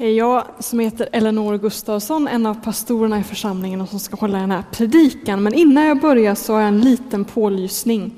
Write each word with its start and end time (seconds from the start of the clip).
Jag 0.00 0.44
som 0.58 0.78
heter 0.78 1.08
Eleanor 1.12 1.58
Gustafsson, 1.58 2.28
en 2.28 2.46
av 2.46 2.54
pastorerna 2.54 3.20
i 3.20 3.22
församlingen 3.22 3.80
och 3.80 3.88
som 3.88 4.00
ska 4.00 4.16
hålla 4.16 4.38
den 4.38 4.50
här 4.50 4.64
predikan. 4.72 5.42
Men 5.42 5.54
innan 5.54 5.84
jag 5.84 6.00
börjar 6.00 6.34
så 6.34 6.52
har 6.52 6.60
jag 6.60 6.68
en 6.68 6.80
liten 6.80 7.24
pålysning 7.24 8.14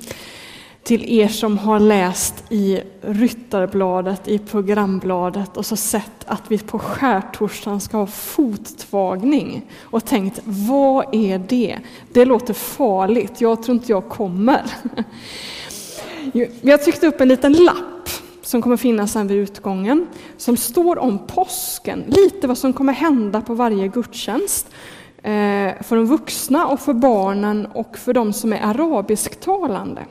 till 0.83 1.21
er 1.21 1.29
som 1.29 1.59
har 1.59 1.81
läst 1.81 2.45
i 2.49 2.81
Ryttarbladet, 3.03 4.29
i 4.29 4.39
programbladet 4.39 5.57
och 5.57 5.67
så 5.67 5.77
sett 5.77 6.25
att 6.27 6.43
vi 6.49 6.59
på 6.59 6.79
skärtorsdagen 6.79 7.81
ska 7.81 7.97
ha 7.97 8.07
fottvagning 8.07 9.67
och 9.83 10.05
tänkt, 10.05 10.41
vad 10.45 11.15
är 11.15 11.39
det? 11.39 11.79
Det 12.13 12.25
låter 12.25 12.55
farligt, 12.55 13.41
jag 13.41 13.63
tror 13.63 13.77
inte 13.77 13.93
jag 13.93 14.09
kommer. 14.09 14.63
Jag 16.61 16.83
tryckte 16.85 17.07
upp 17.07 17.21
en 17.21 17.29
liten 17.29 17.53
lapp 17.53 18.00
som 18.51 18.63
kommer 18.63 18.77
finnas 18.77 19.13
sen 19.13 19.27
vid 19.27 19.39
utgången, 19.39 20.07
som 20.37 20.57
står 20.57 20.99
om 20.99 21.19
påsken, 21.27 22.05
lite 22.07 22.47
vad 22.47 22.59
som 22.59 22.73
kommer 22.73 22.93
hända 22.93 23.41
på 23.41 23.55
varje 23.55 23.89
gudstjänst 23.89 24.67
eh, 25.17 25.83
för 25.83 25.97
de 25.97 26.07
vuxna 26.07 26.67
och 26.67 26.81
för 26.81 26.93
barnen 26.93 27.67
och 27.67 27.99
för 27.99 28.13
de 28.13 28.33
som 28.33 28.53
är 28.53 28.63
arabisktalande. 28.63 30.05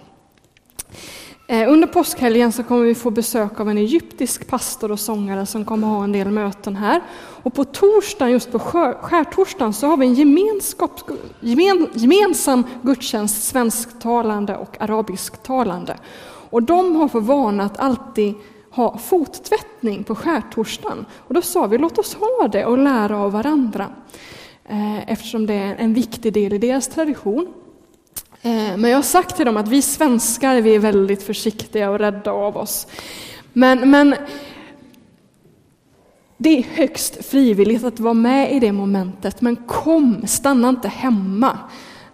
Eh, 1.47 1.71
under 1.71 1.87
påskhelgen 1.87 2.51
så 2.51 2.63
kommer 2.63 2.85
vi 2.85 2.95
få 2.95 3.11
besök 3.11 3.59
av 3.59 3.69
en 3.69 3.77
egyptisk 3.77 4.47
pastor 4.47 4.91
och 4.91 4.99
sångare 4.99 5.45
som 5.45 5.65
kommer 5.65 5.87
ha 5.87 6.03
en 6.03 6.11
del 6.11 6.31
möten 6.31 6.75
här. 6.75 7.01
Och 7.43 7.53
på 7.53 7.65
torsdagen, 7.65 8.31
just 8.31 8.51
på 8.51 8.59
skärtorsdagen, 8.59 9.73
så 9.73 9.87
har 9.87 9.97
vi 9.97 10.05
en 10.05 10.13
gemenskap, 10.13 11.01
gemen, 11.39 11.87
gemensam 11.93 12.63
gudstjänst 12.81 13.43
svensktalande 13.43 14.55
och 14.55 14.81
arabisktalande. 14.81 15.97
Och 16.49 16.63
de 16.63 16.95
har 16.95 17.07
för 17.07 17.19
vana 17.19 17.63
att 17.63 17.79
alltid 17.79 18.33
ha 18.71 18.97
fottvättning 18.97 20.03
på 20.03 20.15
skärtorsdagen. 20.15 21.05
Och 21.17 21.33
då 21.33 21.41
sa 21.41 21.67
vi, 21.67 21.77
låt 21.77 21.97
oss 21.97 22.13
ha 22.13 22.47
det 22.47 22.65
och 22.65 22.77
lära 22.77 23.17
av 23.17 23.31
varandra. 23.31 23.87
Eh, 24.65 25.09
eftersom 25.09 25.45
det 25.45 25.53
är 25.53 25.75
en 25.75 25.93
viktig 25.93 26.33
del 26.33 26.53
i 26.53 26.57
deras 26.57 26.87
tradition. 26.87 27.47
Eh, 28.41 28.77
men 28.77 28.83
jag 28.83 28.97
har 28.97 29.03
sagt 29.03 29.35
till 29.35 29.45
dem 29.45 29.57
att 29.57 29.67
vi 29.67 29.81
svenskar 29.81 30.61
vi 30.61 30.75
är 30.75 30.79
väldigt 30.79 31.23
försiktiga 31.23 31.89
och 31.89 31.99
rädda 31.99 32.31
av 32.31 32.57
oss. 32.57 32.87
Men, 33.53 33.91
men 33.91 34.15
det 36.37 36.57
är 36.57 36.63
högst 36.63 37.25
frivilligt 37.25 37.83
att 37.83 37.99
vara 37.99 38.13
med 38.13 38.53
i 38.53 38.59
det 38.59 38.71
momentet, 38.71 39.41
men 39.41 39.55
kom, 39.55 40.27
stanna 40.27 40.69
inte 40.69 40.87
hemma 40.87 41.57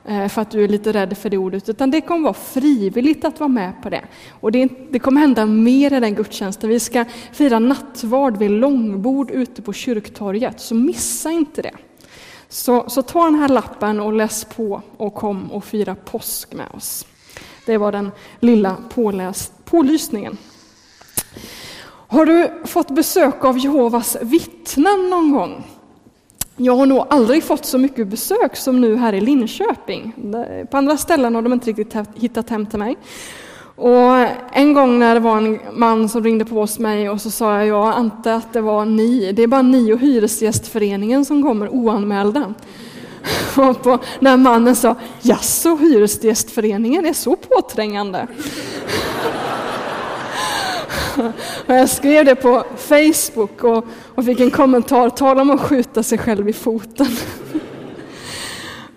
Eh, 0.08 0.28
för 0.28 0.42
att 0.42 0.52
du 0.52 0.64
är 0.64 0.68
lite 0.68 0.94
rädd 0.94 1.18
för 1.18 1.30
det 1.30 1.38
ordet, 1.38 1.70
utan 1.70 1.92
det 1.92 2.02
kommer 2.02 2.24
vara 2.24 2.34
frivilligt 2.34 3.26
att 3.26 3.40
vara 3.40 3.48
med 3.48 3.74
på 3.84 3.90
det. 3.90 4.02
Och 4.30 4.52
det, 4.52 4.70
det 4.90 5.00
kommer 5.00 5.22
hända 5.22 5.46
mer 5.46 5.94
i 5.94 6.00
den 6.00 6.16
gudstjänsten. 6.16 6.70
Vi 6.70 6.80
ska 6.80 7.06
fira 7.32 7.60
nattvard 7.60 8.38
vid 8.38 8.52
långbord 8.52 9.32
ute 9.32 9.62
på 9.62 9.74
kyrktorget, 9.74 10.60
så 10.60 10.76
missa 10.76 11.32
inte 11.32 11.62
det. 11.62 11.74
Så, 12.50 12.90
så 12.90 13.02
ta 13.02 13.26
den 13.26 13.36
här 13.36 13.50
lappen 13.50 14.00
och 14.00 14.14
läs 14.14 14.46
på 14.46 14.82
och 14.98 15.14
kom 15.14 15.52
och 15.52 15.66
fira 15.66 15.96
påsk 15.96 16.54
med 16.54 16.68
oss. 16.74 17.06
Det 17.66 17.78
var 17.78 17.92
den 17.92 18.12
lilla 18.40 18.78
påläs, 18.90 19.52
pålysningen. 19.66 20.38
Har 22.08 22.26
du 22.26 22.52
fått 22.66 22.92
besök 22.92 23.46
av 23.46 23.58
Jehovas 23.58 24.18
vittnen 24.22 25.10
någon 25.10 25.32
gång? 25.32 25.64
Jag 26.58 26.76
har 26.76 26.86
nog 26.86 27.06
aldrig 27.10 27.44
fått 27.44 27.66
så 27.66 27.78
mycket 27.78 28.08
besök 28.08 28.56
som 28.56 28.82
nu 28.82 28.96
här 28.96 29.14
i 29.14 29.22
Linköping. 29.22 30.14
På 30.72 30.78
andra 30.78 30.98
ställen 30.98 31.36
har 31.36 31.42
de 31.42 31.54
inte 31.54 31.70
riktigt 31.70 31.96
hittat 32.16 32.50
hem 32.50 32.66
till 32.66 32.80
mig. 32.80 32.98
Och 33.76 34.28
en 34.52 34.74
gång 34.74 35.00
när 35.00 35.14
det 35.14 35.20
var 35.20 35.38
en 35.38 35.60
man 35.74 36.10
som 36.10 36.24
ringde 36.24 36.46
på 36.46 36.56
hos 36.56 36.80
mig 36.80 37.10
och 37.10 37.22
så 37.22 37.32
sa 37.32 37.58
jag, 37.58 37.68
jag 37.68 37.88
antar 37.88 38.32
att 38.32 38.54
det 38.54 38.62
var 38.62 38.86
ni, 38.86 39.32
det 39.32 39.44
är 39.44 39.48
bara 39.48 39.62
ni 39.62 39.94
och 39.94 40.00
Hyresgästföreningen 40.00 41.26
som 41.26 41.44
kommer 41.44 41.70
oanmälda. 41.70 42.54
Och 43.58 43.84
på, 43.84 44.00
när 44.20 44.38
mannen 44.38 44.76
sa, 44.76 44.96
jaså, 45.22 45.76
Hyresgästföreningen 45.76 47.06
är 47.06 47.14
så 47.14 47.36
påträngande? 47.36 48.28
Och 51.68 51.76
jag 51.76 51.90
skrev 51.90 52.26
det 52.26 52.36
på 52.36 52.64
Facebook 52.78 53.64
och, 53.64 53.86
och 54.16 54.26
fick 54.26 54.40
en 54.40 54.52
kommentar, 54.52 55.10
tala 55.10 55.42
om 55.42 55.50
att 55.50 55.62
skjuta 55.62 56.04
sig 56.04 56.18
själv 56.18 56.50
i 56.50 56.54
foten. 56.54 57.08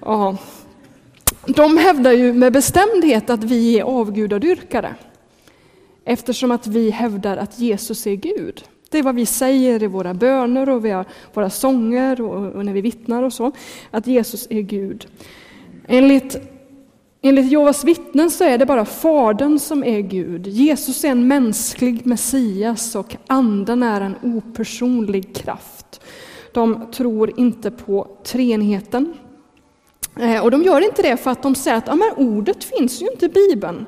Ja. 0.00 0.36
De 1.46 1.76
hävdar 1.76 2.12
ju 2.12 2.32
med 2.32 2.52
bestämdhet 2.52 3.30
att 3.30 3.44
vi 3.44 3.78
är 3.78 3.82
avgudadyrkare. 3.82 4.94
Eftersom 6.04 6.50
att 6.50 6.66
vi 6.66 6.90
hävdar 6.90 7.36
att 7.36 7.58
Jesus 7.58 8.06
är 8.06 8.14
Gud. 8.14 8.64
Det 8.90 8.98
är 8.98 9.02
vad 9.02 9.14
vi 9.14 9.26
säger 9.26 9.82
i 9.82 9.86
våra 9.86 10.14
böner 10.14 10.68
och 10.68 11.06
våra 11.34 11.50
sånger 11.50 12.20
och 12.20 12.64
när 12.64 12.72
vi 12.72 12.80
vittnar 12.80 13.22
och 13.22 13.32
så. 13.32 13.52
Att 13.90 14.06
Jesus 14.06 14.46
är 14.50 14.60
Gud. 14.60 15.06
Enligt, 15.88 16.36
enligt 17.22 17.52
Jehovas 17.52 17.84
vittnen 17.84 18.30
så 18.30 18.44
är 18.44 18.58
det 18.58 18.66
bara 18.66 18.84
Fadern 18.84 19.58
som 19.58 19.84
är 19.84 20.00
Gud. 20.00 20.46
Jesus 20.46 21.04
är 21.04 21.08
en 21.08 21.28
mänsklig 21.28 22.06
Messias 22.06 22.94
och 22.94 23.16
Anden 23.26 23.82
är 23.82 24.00
en 24.00 24.16
opersonlig 24.22 25.36
kraft. 25.36 26.00
De 26.52 26.90
tror 26.92 27.40
inte 27.40 27.70
på 27.70 28.08
treenigheten. 28.24 29.14
Eh, 30.20 30.44
och 30.44 30.50
de 30.50 30.62
gör 30.62 30.84
inte 30.84 31.02
det 31.02 31.16
för 31.16 31.30
att 31.30 31.42
de 31.42 31.54
säger 31.54 31.76
att 31.76 31.86
ja, 31.86 31.94
men 31.94 32.26
ordet 32.28 32.64
finns 32.64 33.02
ju 33.02 33.10
inte 33.10 33.26
i 33.26 33.28
Bibeln. 33.28 33.86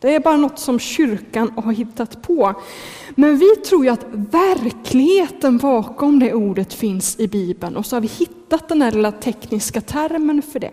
Det 0.00 0.14
är 0.14 0.20
bara 0.20 0.36
något 0.36 0.58
som 0.58 0.78
kyrkan 0.78 1.52
har 1.56 1.72
hittat 1.72 2.22
på. 2.22 2.54
Men 3.14 3.38
vi 3.38 3.56
tror 3.56 3.84
ju 3.84 3.90
att 3.90 4.06
verkligheten 4.12 5.58
bakom 5.58 6.18
det 6.18 6.34
ordet 6.34 6.74
finns 6.74 7.20
i 7.20 7.28
Bibeln 7.28 7.76
och 7.76 7.86
så 7.86 7.96
har 7.96 8.00
vi 8.00 8.08
hittat 8.08 8.68
den 8.68 8.82
här 8.82 8.90
lilla 8.90 9.12
tekniska 9.12 9.80
termen 9.80 10.42
för 10.42 10.60
det. 10.60 10.72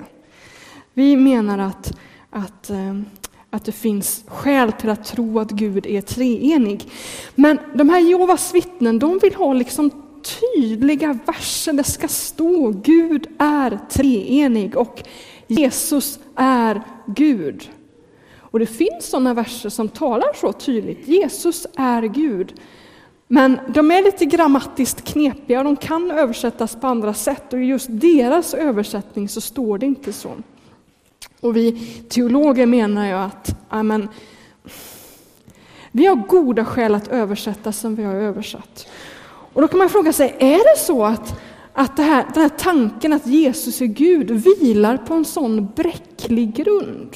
Vi 0.93 1.15
menar 1.15 1.59
att, 1.59 1.97
att, 2.29 2.69
eh, 2.69 2.99
att 3.49 3.65
det 3.65 3.71
finns 3.71 4.23
skäl 4.27 4.71
till 4.71 4.89
att 4.89 5.05
tro 5.05 5.39
att 5.39 5.51
Gud 5.51 5.85
är 5.85 6.01
treenig. 6.01 6.91
Men 7.35 7.59
de 7.75 7.89
här 7.89 7.99
Jehovas 7.99 8.53
vittnen, 8.53 8.99
de 8.99 9.19
vill 9.19 9.35
ha 9.35 9.53
liksom 9.53 9.91
tydliga 10.21 11.19
verser. 11.25 11.73
Det 11.73 11.83
ska 11.83 12.07
stå 12.07 12.69
Gud 12.71 13.27
är 13.37 13.79
treenig 13.89 14.77
och 14.77 15.03
Jesus 15.47 16.19
är 16.35 16.81
Gud. 17.05 17.69
Och 18.39 18.59
det 18.59 18.65
finns 18.65 19.09
sådana 19.09 19.33
verser 19.33 19.69
som 19.69 19.89
talar 19.89 20.33
så 20.35 20.53
tydligt. 20.53 21.07
Jesus 21.07 21.67
är 21.75 22.01
Gud. 22.01 22.53
Men 23.27 23.59
de 23.73 23.91
är 23.91 24.03
lite 24.03 24.25
grammatiskt 24.25 25.03
knepiga 25.03 25.59
och 25.59 25.65
de 25.65 25.75
kan 25.75 26.11
översättas 26.11 26.75
på 26.75 26.87
andra 26.87 27.13
sätt 27.13 27.53
och 27.53 27.59
i 27.59 27.63
just 27.63 27.87
deras 27.89 28.53
översättning 28.53 29.29
så 29.29 29.41
står 29.41 29.77
det 29.77 29.85
inte 29.85 30.13
så. 30.13 30.31
Och 31.41 31.55
vi 31.55 31.71
teologer 32.09 32.65
menar 32.65 33.07
ju 33.07 33.13
att 33.13 33.55
amen, 33.69 34.07
vi 35.91 36.05
har 36.05 36.15
goda 36.15 36.65
skäl 36.65 36.95
att 36.95 37.07
översätta 37.07 37.71
som 37.71 37.95
vi 37.95 38.03
har 38.03 38.15
översatt. 38.15 38.87
Och 39.53 39.61
då 39.61 39.67
kan 39.67 39.77
man 39.77 39.89
fråga 39.89 40.13
sig, 40.13 40.35
är 40.39 40.75
det 40.75 40.79
så 40.79 41.05
att, 41.05 41.41
att 41.73 41.97
här, 41.97 42.25
den 42.33 42.41
här 42.41 42.49
tanken 42.49 43.13
att 43.13 43.27
Jesus 43.27 43.81
är 43.81 43.85
Gud 43.85 44.31
vilar 44.31 44.97
på 44.97 45.13
en 45.13 45.25
sån 45.25 45.67
bräcklig 45.75 46.55
grund? 46.55 47.15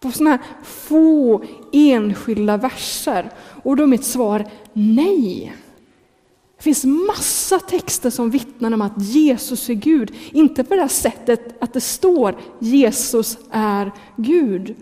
På 0.00 0.10
sådana 0.12 0.30
här 0.30 0.40
få 0.62 1.42
enskilda 1.72 2.56
verser? 2.56 3.30
Och 3.62 3.76
då 3.76 3.82
är 3.82 3.86
mitt 3.86 4.04
svar 4.04 4.44
nej. 4.72 5.54
Det 6.58 6.62
finns 6.62 6.84
massa 6.84 7.58
texter 7.58 8.10
som 8.10 8.30
vittnar 8.30 8.74
om 8.74 8.82
att 8.82 9.02
Jesus 9.02 9.70
är 9.70 9.74
Gud. 9.74 10.14
Inte 10.32 10.64
på 10.64 10.74
det 10.74 10.80
här 10.80 10.88
sättet 10.88 11.62
att 11.62 11.72
det 11.72 11.80
står 11.80 12.36
Jesus 12.58 13.38
är 13.50 13.92
Gud. 14.16 14.74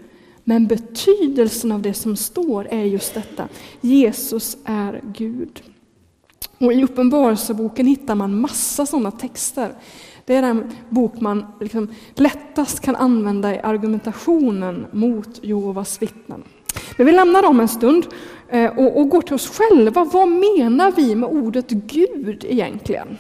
Men 0.45 0.67
betydelsen 0.67 1.73
av 1.73 1.83
det 1.83 1.95
som 1.95 2.17
står 2.17 2.67
är 2.71 2.85
just 2.85 3.15
detta. 3.15 3.49
Jesus 3.81 4.57
är 4.65 5.01
Gud. 5.05 5.63
Och 6.59 6.73
I 6.73 6.85
Uppenbarelseboken 6.85 7.87
hittar 7.87 8.15
man 8.15 8.41
massa 8.41 8.87
sådana 8.87 9.11
texter. 9.11 9.75
Det 10.25 10.35
är 10.35 10.43
den 10.43 10.73
bok 10.89 11.21
man 11.21 11.47
liksom 11.61 11.89
lättast 12.15 12.81
kan 12.81 12.97
använda 12.97 13.55
i 13.55 13.59
argumentationen 13.59 14.87
mot 14.93 15.45
Jehovas 15.45 16.03
vittnen. 16.03 16.43
Men 16.97 17.07
vi 17.07 17.13
lämnar 17.13 17.43
dem 17.43 17.61
en 17.61 17.69
stund 17.69 18.07
Eh, 18.49 18.79
och, 18.79 19.01
och 19.01 19.09
går 19.09 19.23
till 19.23 19.35
oss 19.35 19.59
själva. 19.59 20.05
Vad 20.05 20.29
menar 20.29 20.93
vi 20.93 21.15
med 21.15 21.29
ordet 21.29 21.71
Gud 21.71 22.45
egentligen? 22.49 23.19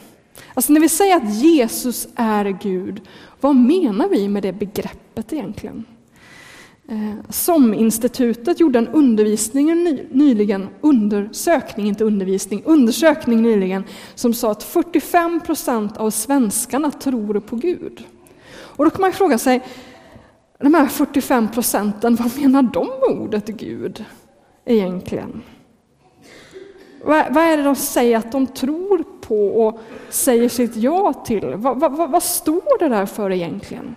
Alltså 0.55 0.73
när 0.73 0.81
vi 0.81 0.88
säger 0.88 1.17
att 1.17 1.34
Jesus 1.34 2.08
är 2.17 2.44
Gud, 2.44 3.00
vad 3.40 3.56
menar 3.56 4.08
vi 4.08 4.28
med 4.28 4.43
det 4.43 4.52
begreppet 4.52 5.32
egentligen? 5.32 5.84
Eh, 6.88 7.31
SOM-institutet 7.31 8.61
gjorde 8.61 8.78
en 8.78 8.88
undervisning 8.88 9.67
nyligen, 10.11 10.69
undersökning, 10.81 11.87
inte 11.87 12.05
undervisning, 12.05 12.62
undersökning 12.64 13.43
nyligen 13.43 13.84
som 14.14 14.34
sa 14.34 14.50
att 14.50 14.62
45 14.62 15.40
procent 15.40 15.96
av 15.96 16.11
svenskarna 16.11 16.90
tror 16.90 17.40
på 17.40 17.56
Gud. 17.56 18.05
Och 18.49 18.84
då 18.84 18.90
kan 18.90 19.00
man 19.00 19.12
fråga 19.12 19.38
sig, 19.38 19.62
de 20.58 20.75
här 20.75 20.87
45 20.87 21.49
procenten, 21.49 22.17
vad 22.17 22.37
menar 22.43 22.62
de 22.62 22.87
med 22.87 23.22
ordet 23.22 23.46
Gud 23.46 24.05
egentligen? 24.66 25.42
Vad, 27.04 27.34
vad 27.34 27.44
är 27.44 27.56
det 27.56 27.62
de 27.62 27.76
säger 27.76 28.16
att 28.16 28.32
de 28.32 28.46
tror 28.46 29.04
på 29.20 29.66
och 29.66 29.80
säger 30.10 30.48
sitt 30.48 30.76
ja 30.76 31.12
till? 31.12 31.54
Vad, 31.56 31.80
vad, 31.80 32.10
vad 32.10 32.22
står 32.22 32.78
det 32.78 32.88
där 32.88 33.06
för 33.06 33.32
egentligen? 33.32 33.96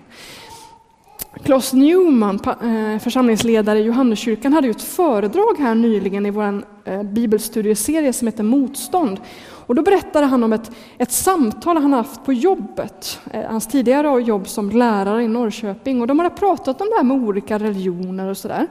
Klas 1.43 1.73
Newman, 1.73 2.39
eh, 2.45 2.99
församlingsledare 2.99 3.79
i 3.79 3.81
Johanneskyrkan, 3.81 4.53
hade 4.53 4.67
ju 4.67 4.71
ett 4.71 4.81
föredrag 4.81 5.55
här 5.59 5.75
nyligen 5.75 6.25
i 6.25 6.31
vår 6.31 6.63
eh, 6.85 7.03
bibelstudieserie 7.03 8.13
som 8.13 8.27
heter 8.27 8.43
Motstånd. 8.43 9.19
Och 9.65 9.75
då 9.75 9.81
berättade 9.81 10.25
han 10.25 10.43
om 10.43 10.53
ett, 10.53 10.71
ett 10.97 11.11
samtal 11.11 11.77
han 11.77 11.93
haft 11.93 12.25
på 12.25 12.33
jobbet, 12.33 13.19
eh, 13.31 13.43
hans 13.43 13.67
tidigare 13.67 14.21
jobb 14.21 14.47
som 14.47 14.69
lärare 14.69 15.23
i 15.23 15.27
Norrköping. 15.27 16.01
Och 16.01 16.07
de 16.07 16.19
hade 16.19 16.35
pratat 16.35 16.81
om 16.81 16.87
det 16.89 16.95
här 16.95 17.03
med 17.03 17.27
olika 17.27 17.59
religioner 17.59 18.29
och 18.29 18.37
sådär. 18.37 18.67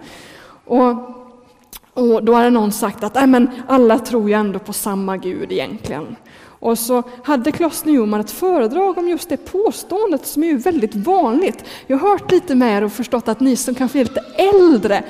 Och, 0.64 1.18
och 1.98 2.24
då 2.24 2.34
hade 2.34 2.50
någon 2.50 2.72
sagt 2.72 3.04
att 3.04 3.28
men 3.28 3.50
alla 3.68 3.98
tror 3.98 4.28
ju 4.28 4.34
ändå 4.34 4.58
på 4.58 4.72
samma 4.72 5.16
Gud 5.16 5.52
egentligen. 5.52 6.16
Och 6.60 6.78
så 6.78 7.02
hade 7.24 7.52
Klas 7.52 7.84
Newman 7.84 8.20
ett 8.20 8.30
föredrag 8.30 8.98
om 8.98 9.08
just 9.08 9.28
det 9.28 9.36
påståendet 9.36 10.26
som 10.26 10.42
är 10.42 10.46
ju 10.46 10.56
väldigt 10.56 10.94
vanligt. 10.94 11.64
Jag 11.86 11.98
har 11.98 12.08
hört 12.08 12.30
lite 12.30 12.54
mer 12.54 12.84
och 12.84 12.92
förstått 12.92 13.28
att 13.28 13.40
ni 13.40 13.56
som 13.56 13.74
kanske 13.74 14.00
är 14.00 14.04
lite 14.04 14.24
äldre 14.36 15.04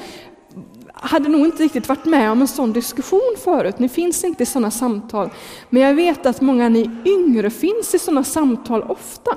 hade 0.93 1.29
nog 1.29 1.40
inte 1.40 1.62
riktigt 1.62 1.88
varit 1.88 2.05
med 2.05 2.31
om 2.31 2.40
en 2.40 2.49
sån 2.49 2.73
diskussion 2.73 3.34
förut. 3.44 3.79
Ni 3.79 3.88
finns 3.88 4.25
inte 4.25 4.43
i 4.43 4.46
sådana 4.46 4.70
samtal. 4.70 5.31
Men 5.70 5.82
jag 5.82 5.94
vet 5.94 6.26
att 6.26 6.41
många 6.41 6.69
ni 6.69 6.91
yngre 7.05 7.50
finns 7.50 7.94
i 7.94 7.99
sådana 7.99 8.25
samtal 8.25 8.82
ofta. 8.82 9.31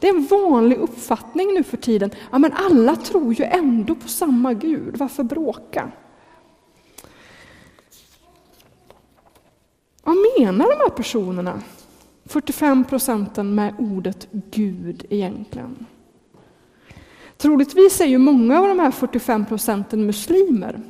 Det 0.00 0.08
är 0.08 0.14
en 0.14 0.26
vanlig 0.26 0.76
uppfattning 0.76 1.54
nu 1.54 1.62
för 1.62 1.76
tiden. 1.76 2.10
Ja, 2.30 2.38
men 2.38 2.52
alla 2.52 2.96
tror 2.96 3.34
ju 3.34 3.44
ändå 3.44 3.94
på 3.94 4.08
samma 4.08 4.54
Gud, 4.54 4.96
varför 4.96 5.22
bråka? 5.22 5.90
Vad 10.06 10.16
menar 10.38 10.70
de 10.70 10.82
här 10.82 10.90
personerna, 10.90 11.60
45 12.24 12.84
procenten, 12.84 13.54
med 13.54 13.74
ordet 13.78 14.28
Gud 14.30 15.06
egentligen? 15.10 15.86
Troligtvis 17.36 18.00
är 18.00 18.06
ju 18.06 18.18
många 18.18 18.60
av 18.60 18.68
de 18.68 18.78
här 18.78 18.90
45 18.90 19.46
procenten 19.46 20.06
muslimer 20.06 20.80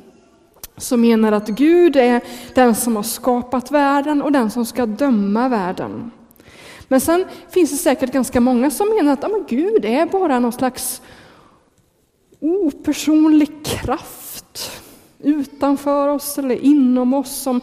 som 0.77 1.01
menar 1.01 1.31
att 1.31 1.47
Gud 1.47 1.95
är 1.95 2.21
den 2.55 2.75
som 2.75 2.95
har 2.95 3.03
skapat 3.03 3.71
världen 3.71 4.21
och 4.21 4.31
den 4.31 4.51
som 4.51 4.65
ska 4.65 4.85
döma 4.85 5.49
världen. 5.49 6.11
Men 6.87 7.01
sen 7.01 7.25
finns 7.49 7.71
det 7.71 7.77
säkert 7.77 8.11
ganska 8.11 8.41
många 8.41 8.71
som 8.71 8.89
menar 8.89 9.13
att 9.13 9.23
ja, 9.23 9.27
men 9.27 9.45
Gud 9.49 9.85
är 9.85 10.05
bara 10.05 10.39
någon 10.39 10.51
slags 10.51 11.01
opersonlig 12.39 13.65
kraft 13.65 14.81
utanför 15.19 16.07
oss 16.07 16.37
eller 16.37 16.55
inom 16.55 17.13
oss 17.13 17.41
som 17.41 17.61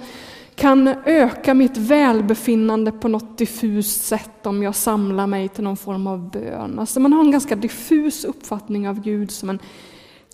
kan 0.57 0.89
öka 1.05 1.55
mitt 1.55 1.77
välbefinnande 1.77 2.93
på 2.93 3.09
något 3.09 3.39
diffust 3.39 4.05
sätt 4.05 4.47
om 4.47 4.63
jag 4.63 4.75
samlar 4.75 5.27
mig 5.27 5.49
till 5.49 5.65
någon 5.65 5.77
form 5.77 6.07
av 6.07 6.31
bön. 6.31 6.79
Alltså 6.79 7.01
man 7.01 7.13
har 7.13 7.21
en 7.21 7.31
ganska 7.31 7.57
diffus 7.57 8.25
uppfattning 8.25 8.89
av 8.89 9.01
Gud 9.01 9.31
som 9.31 9.51
en 9.51 9.59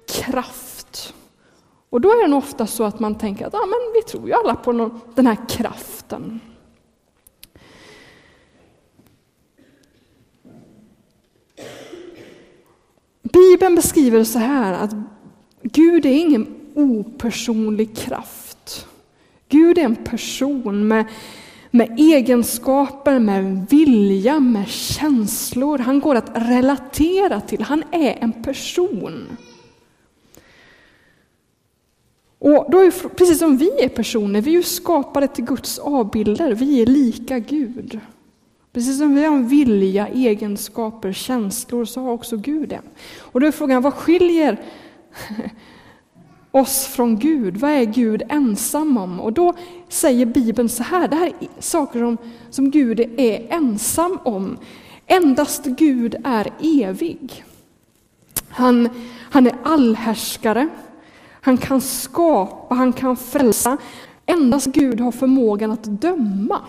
kraft. 0.09 1.15
Och 1.91 2.01
då 2.01 2.09
är 2.09 2.23
det 2.23 2.29
nog 2.29 2.39
ofta 2.39 2.67
så 2.67 2.85
att 2.85 3.01
man 3.01 3.15
tänker 3.15 3.47
att 3.47 3.53
ja, 3.53 3.67
men 3.67 3.93
vi 3.95 4.03
tror 4.03 4.29
ju 4.29 4.35
alla 4.35 4.55
på 4.55 4.73
någon, 4.73 5.01
den 5.15 5.27
här 5.27 5.49
kraften. 5.49 6.41
Bibeln 13.23 13.75
beskriver 13.75 14.19
det 14.19 14.25
så 14.25 14.39
här 14.39 14.73
att 14.73 14.91
Gud 15.63 16.07
är 16.07 16.11
ingen 16.11 16.47
opersonlig 16.75 17.97
kraft. 17.97 18.87
Gud 19.51 19.79
är 19.79 19.85
en 19.85 19.97
person 19.97 20.89
med, 20.89 21.05
med 21.71 21.99
egenskaper, 21.99 23.19
med 23.19 23.67
vilja, 23.71 24.41
med 24.41 24.69
känslor. 24.69 25.79
Han 25.79 26.01
går 26.01 26.15
att 26.15 26.31
relatera 26.35 27.41
till. 27.41 27.63
Han 27.63 27.85
är 27.93 28.19
en 28.21 28.43
person. 28.43 29.37
Och 32.39 32.67
då 32.71 32.79
är, 32.79 33.09
precis 33.09 33.39
som 33.39 33.57
vi 33.57 33.71
är 33.85 33.89
personer, 33.89 34.41
vi 34.41 34.51
är 34.51 34.55
ju 34.55 34.63
skapade 34.63 35.29
till 35.29 35.45
Guds 35.45 35.79
avbilder. 35.79 36.55
Vi 36.55 36.83
är 36.83 36.87
lika 36.87 37.39
Gud. 37.39 38.01
Precis 38.73 38.99
som 38.99 39.15
vi 39.15 39.25
har 39.25 39.37
en 39.37 39.49
vilja, 39.49 40.09
egenskaper, 40.09 41.13
känslor 41.13 41.85
så 41.85 42.01
har 42.01 42.13
också 42.13 42.37
Gud 42.37 42.69
det. 42.69 42.81
Och 43.19 43.41
då 43.41 43.47
är 43.47 43.53
frågan, 43.53 43.83
vad 43.83 43.95
skiljer 43.95 44.61
oss 46.51 46.87
från 46.87 47.19
Gud? 47.19 47.57
Vad 47.57 47.71
är 47.71 47.85
Gud 47.85 48.23
ensam 48.29 48.99
om? 48.99 49.21
Och 49.21 49.33
då 49.33 49.55
säger 49.89 50.27
Bibeln 50.27 50.69
så 50.69 50.83
här, 50.83 51.09
det 51.09 51.17
här 51.17 51.27
är 51.27 51.49
saker 51.63 51.99
som, 51.99 52.19
som 52.51 52.71
Gud 52.71 53.01
är 53.01 53.47
ensam 53.51 54.19
om. 54.25 54.59
Endast 55.07 55.65
Gud 55.65 56.17
är 56.25 56.51
evig. 56.61 57.45
Han, 58.49 58.89
han 59.31 59.47
är 59.47 59.55
allhärskare. 59.63 60.69
Han 61.41 61.57
kan 61.57 61.81
skapa, 61.81 62.75
han 62.75 62.93
kan 62.93 63.17
frälsa. 63.17 63.77
Endast 64.27 64.67
Gud 64.67 65.01
har 65.01 65.13
förmågan 65.13 65.71
att 65.71 65.85
döma. 65.85 66.61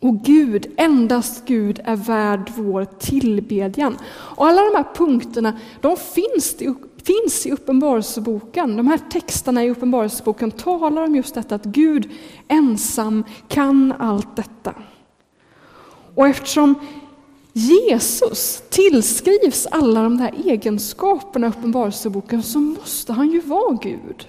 Och 0.00 0.24
Gud, 0.24 0.66
endast 0.76 1.46
Gud 1.46 1.80
är 1.84 1.96
värd 1.96 2.52
vår 2.56 2.84
tillbedjan. 2.84 3.98
Och 4.12 4.46
alla 4.46 4.62
de 4.62 4.76
här 4.76 4.94
punkterna, 4.94 5.58
de 5.80 5.96
finns, 5.96 6.56
finns 7.04 7.46
i 7.46 7.50
Uppenbarelseboken. 7.50 8.76
De 8.76 8.86
här 8.86 8.98
texterna 8.98 9.64
i 9.64 9.70
Uppenbarelseboken 9.70 10.50
talar 10.50 11.02
om 11.02 11.16
just 11.16 11.34
detta 11.34 11.54
att 11.54 11.64
Gud 11.64 12.10
ensam 12.48 13.24
kan 13.48 13.94
allt 13.98 14.36
detta. 14.36 14.74
Och 16.14 16.28
eftersom 16.28 16.74
Jesus 17.52 18.62
tillskrivs 18.70 19.66
alla 19.70 20.02
de 20.02 20.16
där 20.16 20.34
egenskaperna 20.44 21.46
i 21.46 21.50
Uppenbarelseboken 21.50 22.42
så 22.42 22.58
måste 22.58 23.12
han 23.12 23.30
ju 23.30 23.40
vara 23.40 23.78
Gud. 23.82 24.28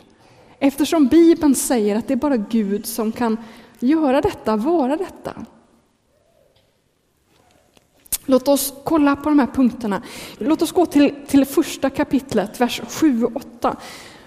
Eftersom 0.59 1.07
Bibeln 1.07 1.55
säger 1.55 1.95
att 1.95 2.07
det 2.07 2.13
är 2.13 2.17
bara 2.17 2.37
Gud 2.37 2.85
som 2.85 3.11
kan 3.11 3.37
göra 3.79 4.21
detta, 4.21 4.55
vara 4.55 4.97
detta. 4.97 5.45
Låt 8.25 8.47
oss 8.47 8.73
kolla 8.83 9.15
på 9.15 9.29
de 9.29 9.39
här 9.39 9.47
punkterna. 9.47 10.01
Låt 10.37 10.61
oss 10.61 10.71
gå 10.71 10.85
till, 10.85 11.13
till 11.27 11.45
första 11.45 11.89
kapitlet, 11.89 12.61
vers 12.61 12.81
7 12.87 13.23
och 13.23 13.35
8. 13.35 13.75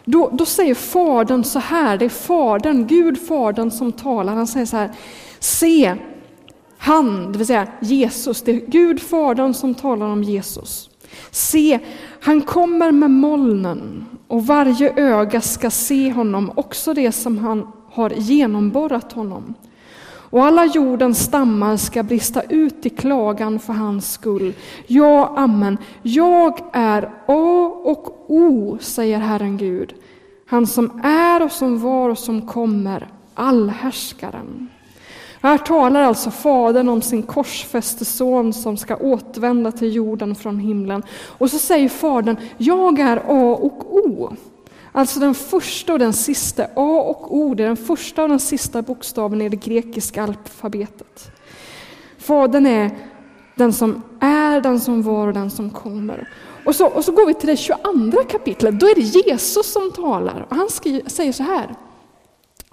Då, 0.05 0.31
då 0.33 0.47
säger 0.47 0.75
Fadern 0.75 1.45
så 1.45 1.59
här, 1.59 1.99
det 1.99 2.05
är 2.05 2.09
Fadern, 2.09 2.87
Gud 2.87 3.27
Fadern 3.29 3.71
som 3.71 3.93
talar. 3.93 4.35
Han 4.35 4.47
säger 4.47 4.67
så 4.67 4.77
här, 4.77 4.91
se, 5.39 5.95
han, 6.79 7.33
det 7.33 7.39
vill 7.39 7.47
säga 7.47 7.67
Jesus, 7.81 8.43
det 8.43 8.51
är 8.53 8.67
Gud 8.67 9.03
Fadern 9.03 9.55
som 9.55 9.75
talar 9.75 10.07
om 10.07 10.23
Jesus. 10.23 10.91
Se, 11.31 11.79
han 12.21 12.41
kommer 12.41 12.93
med 12.93 13.11
molnen 13.11 14.07
och 14.29 14.47
varje 14.47 14.93
öga 14.97 15.41
ska 15.41 15.71
se 15.71 16.13
honom, 16.13 16.53
också 16.55 16.95
det 16.95 17.13
som 17.13 17.39
han 17.39 17.73
har 17.91 18.11
genomborrat 18.11 19.13
honom. 19.13 19.55
Och 20.31 20.45
alla 20.45 20.67
jordens 20.67 21.25
stammar 21.25 21.77
ska 21.77 22.03
brista 22.03 22.43
ut 22.43 22.87
i 22.87 22.91
klagan 22.91 23.59
för 23.59 23.73
hans 23.73 24.13
skull. 24.13 24.55
Ja, 24.87 25.35
amen. 25.37 25.79
Jag 26.03 26.61
är 26.73 27.11
A 27.27 27.73
och 27.85 28.31
O, 28.31 28.79
säger 28.81 29.19
Herren 29.19 29.57
Gud. 29.57 29.95
Han 30.47 30.67
som 30.67 31.01
är 31.05 31.43
och 31.43 31.53
som 31.53 31.81
var 31.81 32.09
och 32.09 32.19
som 32.19 32.47
kommer, 32.47 33.09
allhärskaren. 33.35 34.69
Här 35.43 35.59
talar 35.59 36.03
alltså 36.03 36.31
Fadern 36.31 36.89
om 36.89 37.03
sin 37.03 37.23
korsfäste 37.23 38.05
son 38.05 38.53
som 38.53 38.77
ska 38.77 38.97
återvända 38.97 39.73
till 39.73 39.95
jorden 39.95 40.35
från 40.35 40.59
himlen. 40.59 41.03
Och 41.39 41.51
så 41.51 41.59
säger 41.59 41.89
Fadern, 41.89 42.37
jag 42.57 42.99
är 42.99 43.17
A 43.17 43.57
och 43.61 43.97
O. 43.97 44.37
Alltså 44.99 45.21
den 45.21 45.35
första 45.35 45.93
och 45.93 45.99
den 45.99 46.13
sista, 46.13 46.65
A 46.65 47.01
och 47.01 47.37
O, 47.37 47.55
det 47.55 47.63
är 47.63 47.67
den 47.67 47.77
första 47.77 48.23
och 48.23 48.29
den 48.29 48.41
sista 48.41 48.83
bokstaven 48.83 49.43
i 49.43 49.49
det 49.49 49.57
grekiska 49.57 50.23
alfabetet. 50.23 51.31
Fadern 52.19 52.67
är 52.67 52.99
den 53.55 53.73
som 53.73 54.03
är, 54.21 54.61
den 54.61 54.81
som 54.81 55.03
var 55.03 55.27
och 55.27 55.33
den 55.33 55.51
som 55.51 55.71
kommer. 55.71 56.29
Och 56.65 56.75
så, 56.75 56.87
och 56.87 57.05
så 57.05 57.13
går 57.13 57.27
vi 57.27 57.35
till 57.35 57.49
det 57.49 57.57
22 57.57 58.23
kapitlet, 58.31 58.81
då 58.81 58.87
är 58.87 58.95
det 58.95 59.01
Jesus 59.01 59.73
som 59.73 59.93
talar. 59.93 60.47
Och 60.51 60.57
han 60.57 60.69
skriver, 60.69 61.11
säger 61.11 61.33
så 61.33 61.43
här. 61.43 61.75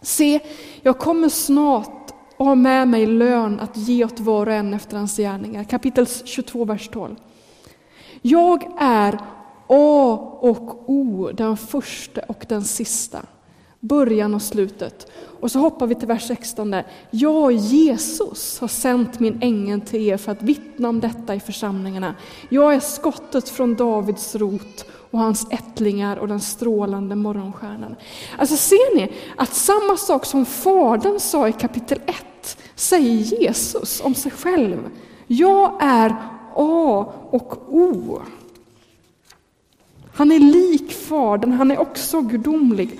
Se, 0.01 0.39
jag 0.81 0.99
kommer 0.99 1.29
snart 1.29 2.11
och 2.37 2.45
har 2.45 2.55
med 2.55 2.87
mig 2.87 3.05
lön 3.05 3.59
att 3.59 3.77
ge 3.77 4.05
åt 4.05 4.19
var 4.19 4.47
och 4.47 4.53
en 4.53 4.73
efter 4.73 4.97
hans 4.97 5.17
gärningar. 5.17 5.63
Kapitel 5.63 6.07
22, 6.25 6.65
vers 6.65 6.89
12. 6.93 7.15
Jag 8.21 8.67
är 8.79 9.19
A 9.67 10.37
och 10.39 10.89
O, 10.89 11.29
den 11.33 11.57
första 11.57 12.21
och 12.27 12.45
den 12.49 12.63
sista. 12.63 13.21
Början 13.79 14.33
och 14.33 14.41
slutet. 14.41 15.11
Och 15.39 15.51
så 15.51 15.59
hoppar 15.59 15.87
vi 15.87 15.95
till 15.95 16.07
vers 16.07 16.27
16 16.27 16.71
där. 16.71 16.85
Jag, 17.11 17.51
Jesus, 17.51 18.59
har 18.59 18.67
sänt 18.67 19.19
min 19.19 19.37
ängel 19.41 19.81
till 19.81 20.01
er 20.01 20.17
för 20.17 20.31
att 20.31 20.41
vittna 20.41 20.89
om 20.89 20.99
detta 20.99 21.35
i 21.35 21.39
församlingarna. 21.39 22.15
Jag 22.49 22.75
är 22.75 22.79
skottet 22.79 23.49
från 23.49 23.75
Davids 23.75 24.35
rot 24.35 24.85
och 25.11 25.19
hans 25.19 25.47
ättlingar 25.51 26.17
och 26.17 26.27
den 26.27 26.39
strålande 26.39 27.15
morgonstjärnan. 27.15 27.95
Alltså 28.37 28.55
ser 28.55 28.95
ni 28.95 29.11
att 29.37 29.53
samma 29.53 29.97
sak 29.97 30.25
som 30.25 30.45
Fadern 30.45 31.19
sa 31.19 31.47
i 31.47 31.53
kapitel 31.53 32.01
1 32.05 32.57
säger 32.75 33.41
Jesus 33.41 34.01
om 34.01 34.15
sig 34.15 34.31
själv. 34.31 34.89
Jag 35.27 35.77
är 35.81 36.15
A 36.55 37.13
och 37.29 37.73
O. 37.73 38.21
Han 40.15 40.31
är 40.31 40.39
lik 40.39 40.91
Fadern, 40.93 41.51
han 41.51 41.71
är 41.71 41.79
också 41.79 42.21
gudomlig. 42.21 42.99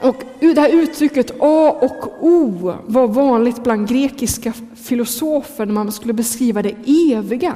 Och 0.00 0.24
det 0.40 0.60
här 0.60 0.68
uttrycket 0.68 1.30
A 1.40 1.76
och 1.80 2.24
O 2.24 2.72
var 2.86 3.08
vanligt 3.08 3.64
bland 3.64 3.88
grekiska 3.88 4.52
filosofer 4.76 5.66
när 5.66 5.72
man 5.72 5.92
skulle 5.92 6.12
beskriva 6.12 6.62
det 6.62 6.74
eviga. 7.12 7.54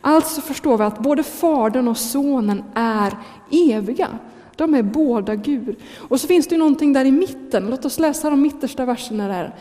Alltså 0.00 0.40
förstår 0.40 0.78
vi 0.78 0.84
att 0.84 0.98
både 0.98 1.22
Fadern 1.22 1.88
och 1.88 1.98
Sonen 1.98 2.64
är 2.74 3.12
eviga. 3.50 4.08
De 4.56 4.74
är 4.74 4.82
båda 4.82 5.34
Gud. 5.34 5.76
Och 5.96 6.20
så 6.20 6.26
finns 6.26 6.46
det 6.46 6.56
någonting 6.56 6.92
där 6.92 7.04
i 7.04 7.10
mitten. 7.10 7.66
Låt 7.70 7.84
oss 7.84 7.98
läsa 7.98 8.30
de 8.30 8.42
mittersta 8.42 8.84
verserna 8.84 9.28
där. 9.28 9.54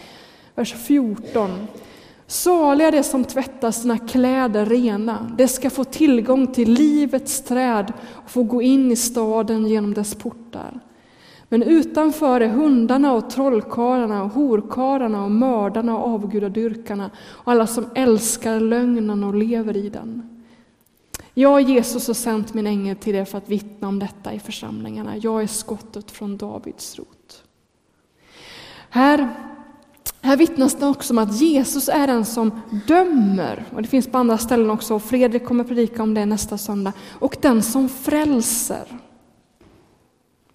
Vers 0.55 0.73
14. 0.73 1.67
Saliga 2.33 2.91
de 2.91 3.03
som 3.03 3.23
tvättar 3.23 3.71
sina 3.71 3.97
kläder 3.97 4.65
rena, 4.65 5.31
de 5.37 5.47
ska 5.47 5.69
få 5.69 5.83
tillgång 5.83 6.47
till 6.47 6.73
livets 6.73 7.41
träd 7.41 7.93
och 8.11 8.29
få 8.29 8.43
gå 8.43 8.61
in 8.61 8.91
i 8.91 8.95
staden 8.95 9.67
genom 9.67 9.93
dess 9.93 10.15
portar. 10.15 10.79
Men 11.49 11.63
utanför 11.63 12.41
är 12.41 12.47
hundarna 12.47 13.13
och 13.13 13.29
trollkarlarna 13.29 14.23
och 14.23 14.29
horkarlarna 14.29 15.23
och 15.23 15.31
mördarna 15.31 15.97
och 15.97 16.13
avgudadyrkarna 16.13 17.11
och 17.17 17.51
alla 17.51 17.67
som 17.67 17.85
älskar 17.95 18.59
lögnen 18.59 19.23
och 19.23 19.35
lever 19.35 19.77
i 19.77 19.89
den. 19.89 20.43
Jag, 21.33 21.61
Jesus, 21.61 22.07
har 22.07 22.13
sänt 22.13 22.53
min 22.53 22.67
ängel 22.67 22.95
till 22.95 23.15
er 23.15 23.25
för 23.25 23.37
att 23.37 23.49
vittna 23.49 23.87
om 23.87 23.99
detta 23.99 24.33
i 24.33 24.39
församlingarna. 24.39 25.17
Jag 25.17 25.43
är 25.43 25.47
skottet 25.47 26.11
från 26.11 26.37
Davids 26.37 26.95
rot. 26.95 27.43
Här, 28.89 29.29
här 30.27 30.37
vittnas 30.37 30.75
det 30.75 30.87
också 30.87 31.13
om 31.13 31.17
att 31.17 31.41
Jesus 31.41 31.89
är 31.89 32.07
den 32.07 32.25
som 32.25 32.61
dömer. 32.87 33.65
Och 33.75 33.81
Det 33.81 33.87
finns 33.87 34.07
på 34.07 34.17
andra 34.17 34.37
ställen 34.37 34.69
också, 34.69 34.95
och 34.95 35.03
Fredrik 35.03 35.45
kommer 35.45 35.63
predika 35.63 36.03
om 36.03 36.13
det 36.13 36.25
nästa 36.25 36.57
söndag. 36.57 36.93
Och 37.11 37.37
den 37.41 37.61
som 37.61 37.89
frälser. 37.89 38.83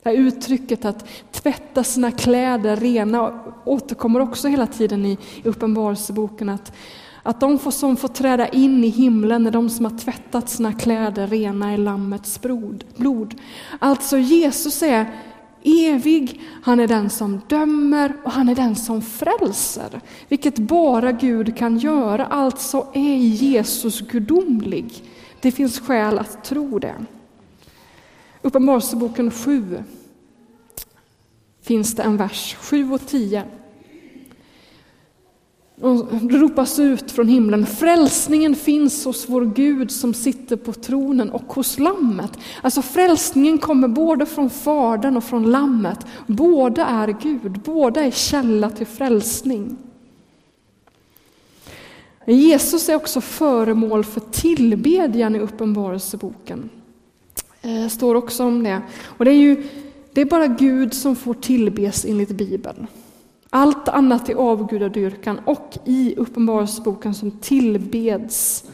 Det 0.02 0.08
här 0.08 0.16
uttrycket 0.16 0.84
att 0.84 1.08
tvätta 1.32 1.84
sina 1.84 2.10
kläder 2.10 2.76
rena 2.76 3.40
återkommer 3.64 4.20
också 4.20 4.48
hela 4.48 4.66
tiden 4.66 5.06
i 5.06 5.18
Uppenbarelseboken. 5.44 6.48
Att, 6.48 6.72
att 7.22 7.40
de 7.40 7.58
får, 7.58 7.70
som 7.70 7.96
får 7.96 8.08
träda 8.08 8.48
in 8.48 8.84
i 8.84 8.88
himlen 8.88 9.46
är 9.46 9.50
de 9.50 9.70
som 9.70 9.84
har 9.84 9.98
tvättat 9.98 10.48
sina 10.48 10.72
kläder 10.72 11.26
rena 11.26 11.75
i 11.75 11.76
Lammets 11.76 12.40
blod. 12.96 13.34
Alltså 13.78 14.18
Jesus 14.18 14.82
är 14.82 15.06
evig, 15.68 16.40
han 16.62 16.80
är 16.80 16.88
den 16.88 17.10
som 17.10 17.40
dömer 17.48 18.16
och 18.25 18.32
han 18.32 18.48
är 18.48 18.54
den 18.54 18.76
som 18.76 19.02
frälser. 19.02 20.00
Vilket 20.28 20.58
bara 20.58 21.12
Gud 21.12 21.56
kan 21.56 21.78
göra, 21.78 22.26
alltså 22.26 22.87
är 22.94 23.16
Jesus 23.16 24.00
gudomlig. 24.00 25.04
Det 25.40 25.52
finns 25.52 25.80
skäl 25.80 26.18
att 26.18 26.44
tro 26.44 26.78
det. 26.78 26.94
Uppenbarelseboken 28.42 29.30
7 29.30 29.82
finns 31.62 31.94
det 31.94 32.02
en 32.02 32.16
vers, 32.16 32.56
7 32.60 32.92
och 32.92 33.06
10. 33.06 33.44
Ropas 35.80 36.78
ut 36.78 37.11
från 37.11 37.28
himlen, 37.28 37.66
frälsningen 37.66 38.54
finns 38.54 39.04
hos 39.04 39.28
vår 39.28 39.44
Gud 39.44 39.90
som 39.90 40.14
sitter 40.14 40.56
på 40.56 40.73
tronen 40.73 41.30
och 41.30 41.52
hos 41.52 41.78
Lammet. 41.78 42.38
Alltså 42.62 42.82
frälsningen 42.82 43.58
kommer 43.58 43.88
både 43.88 44.26
från 44.26 44.50
Fadern 44.50 45.16
och 45.16 45.25
från 45.25 45.50
Lammet. 45.50 45.99
Båda 46.26 46.87
är 46.87 47.16
Gud, 47.23 47.61
båda 47.64 48.04
är 48.04 48.11
källa 48.11 48.70
till 48.70 48.87
frälsning. 48.87 49.76
Jesus 52.26 52.88
är 52.88 52.94
också 52.94 53.20
föremål 53.20 54.04
för 54.04 54.20
tillbedjan 54.20 55.37
i 55.37 55.38
Uppenbarelseboken. 55.38 56.70
Det 57.62 57.88
står 57.90 58.14
också 58.14 58.44
om 58.44 58.62
det. 58.62 58.82
Och 59.04 59.25
det 59.25 59.30
är 59.30 59.35
ju 59.35 59.62
det 60.12 60.20
är 60.20 60.25
bara 60.25 60.47
Gud 60.47 60.94
som 60.94 61.16
får 61.16 61.35
tillbes 61.35 62.04
enligt 62.04 62.28
Bibeln. 62.30 62.87
Allt 63.50 63.88
annat 63.88 64.28
i 64.28 64.35
avgudadyrkan 64.35 65.40
och 65.45 65.78
i 65.85 66.14
Uppenbarelseboken 66.17 67.14
som 67.14 67.31
tillbeds 67.31 68.64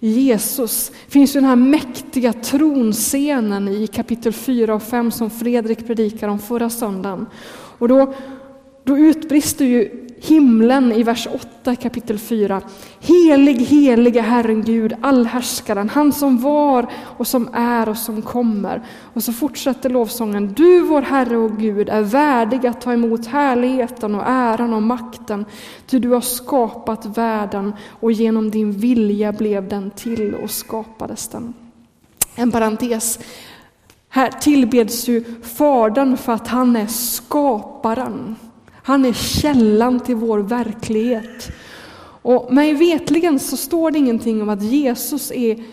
Jesus 0.00 0.92
finns 1.08 1.36
ju 1.36 1.40
den 1.40 1.48
här 1.48 1.56
mäktiga 1.56 2.32
tronscenen 2.32 3.68
i 3.68 3.86
kapitel 3.86 4.32
4 4.32 4.74
och 4.74 4.82
5 4.82 5.10
som 5.10 5.30
Fredrik 5.30 5.86
predikade 5.86 6.32
om 6.32 6.38
förra 6.38 6.70
söndagen. 6.70 7.26
Och 7.78 7.88
då, 7.88 8.14
då 8.84 8.98
utbrister 8.98 9.64
ju 9.64 10.07
himlen 10.20 10.92
i 10.92 11.02
vers 11.02 11.28
8 11.62 11.76
kapitel 11.76 12.18
4. 12.18 12.60
Helig, 13.00 13.54
helige 13.54 14.20
Herren 14.20 14.62
Gud, 14.62 14.94
allhärskaren, 15.00 15.88
han 15.88 16.12
som 16.12 16.38
var 16.38 16.86
och 17.02 17.26
som 17.26 17.48
är 17.52 17.88
och 17.88 17.96
som 17.96 18.22
kommer. 18.22 18.82
Och 19.14 19.22
så 19.22 19.32
fortsätter 19.32 19.90
lovsången. 19.90 20.52
Du 20.52 20.80
vår 20.80 21.02
Herre 21.02 21.36
och 21.36 21.58
Gud 21.58 21.88
är 21.88 22.02
värdig 22.02 22.66
att 22.66 22.80
ta 22.80 22.92
emot 22.92 23.26
härligheten 23.26 24.14
och 24.14 24.24
äran 24.26 24.74
och 24.74 24.82
makten, 24.82 25.44
ty 25.86 25.98
du 25.98 26.08
har 26.08 26.20
skapat 26.20 27.18
världen 27.18 27.72
och 27.88 28.12
genom 28.12 28.50
din 28.50 28.72
vilja 28.72 29.32
blev 29.32 29.68
den 29.68 29.90
till 29.90 30.34
och 30.34 30.50
skapades 30.50 31.28
den. 31.28 31.54
En 32.34 32.50
parentes. 32.50 33.18
Här 34.08 34.30
tillbeds 34.30 35.08
ju 35.08 35.24
Fadern 35.42 36.16
för 36.16 36.32
att 36.32 36.48
han 36.48 36.76
är 36.76 36.86
skaparen. 36.86 38.36
Han 38.88 39.04
är 39.04 39.12
källan 39.12 40.00
till 40.00 40.16
vår 40.16 40.38
verklighet. 40.38 41.52
Och 42.22 42.52
mig 42.52 42.74
vetligen 42.74 43.38
så 43.38 43.56
står 43.56 43.90
det 43.90 43.98
ingenting 43.98 44.42
om 44.42 44.48
att 44.48 44.62
Jesus 44.62 45.32
är 45.32 45.64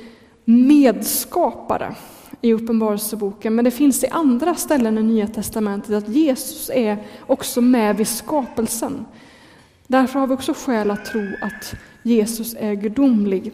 medskapare 0.45 1.95
i 2.41 2.53
Uppenbarelseboken, 2.53 3.55
men 3.55 3.65
det 3.65 3.71
finns 3.71 4.03
i 4.03 4.07
andra 4.07 4.55
ställen 4.55 4.97
i 4.97 5.03
Nya 5.03 5.27
Testamentet 5.27 5.91
att 6.03 6.09
Jesus 6.09 6.69
är 6.73 6.97
också 7.27 7.61
med 7.61 7.97
vid 7.97 8.07
skapelsen. 8.07 9.05
Därför 9.87 10.19
har 10.19 10.27
vi 10.27 10.33
också 10.33 10.53
skäl 10.53 10.91
att 10.91 11.05
tro 11.05 11.27
att 11.41 11.73
Jesus 12.03 12.55
är 12.59 12.73
gudomlig. 12.73 13.51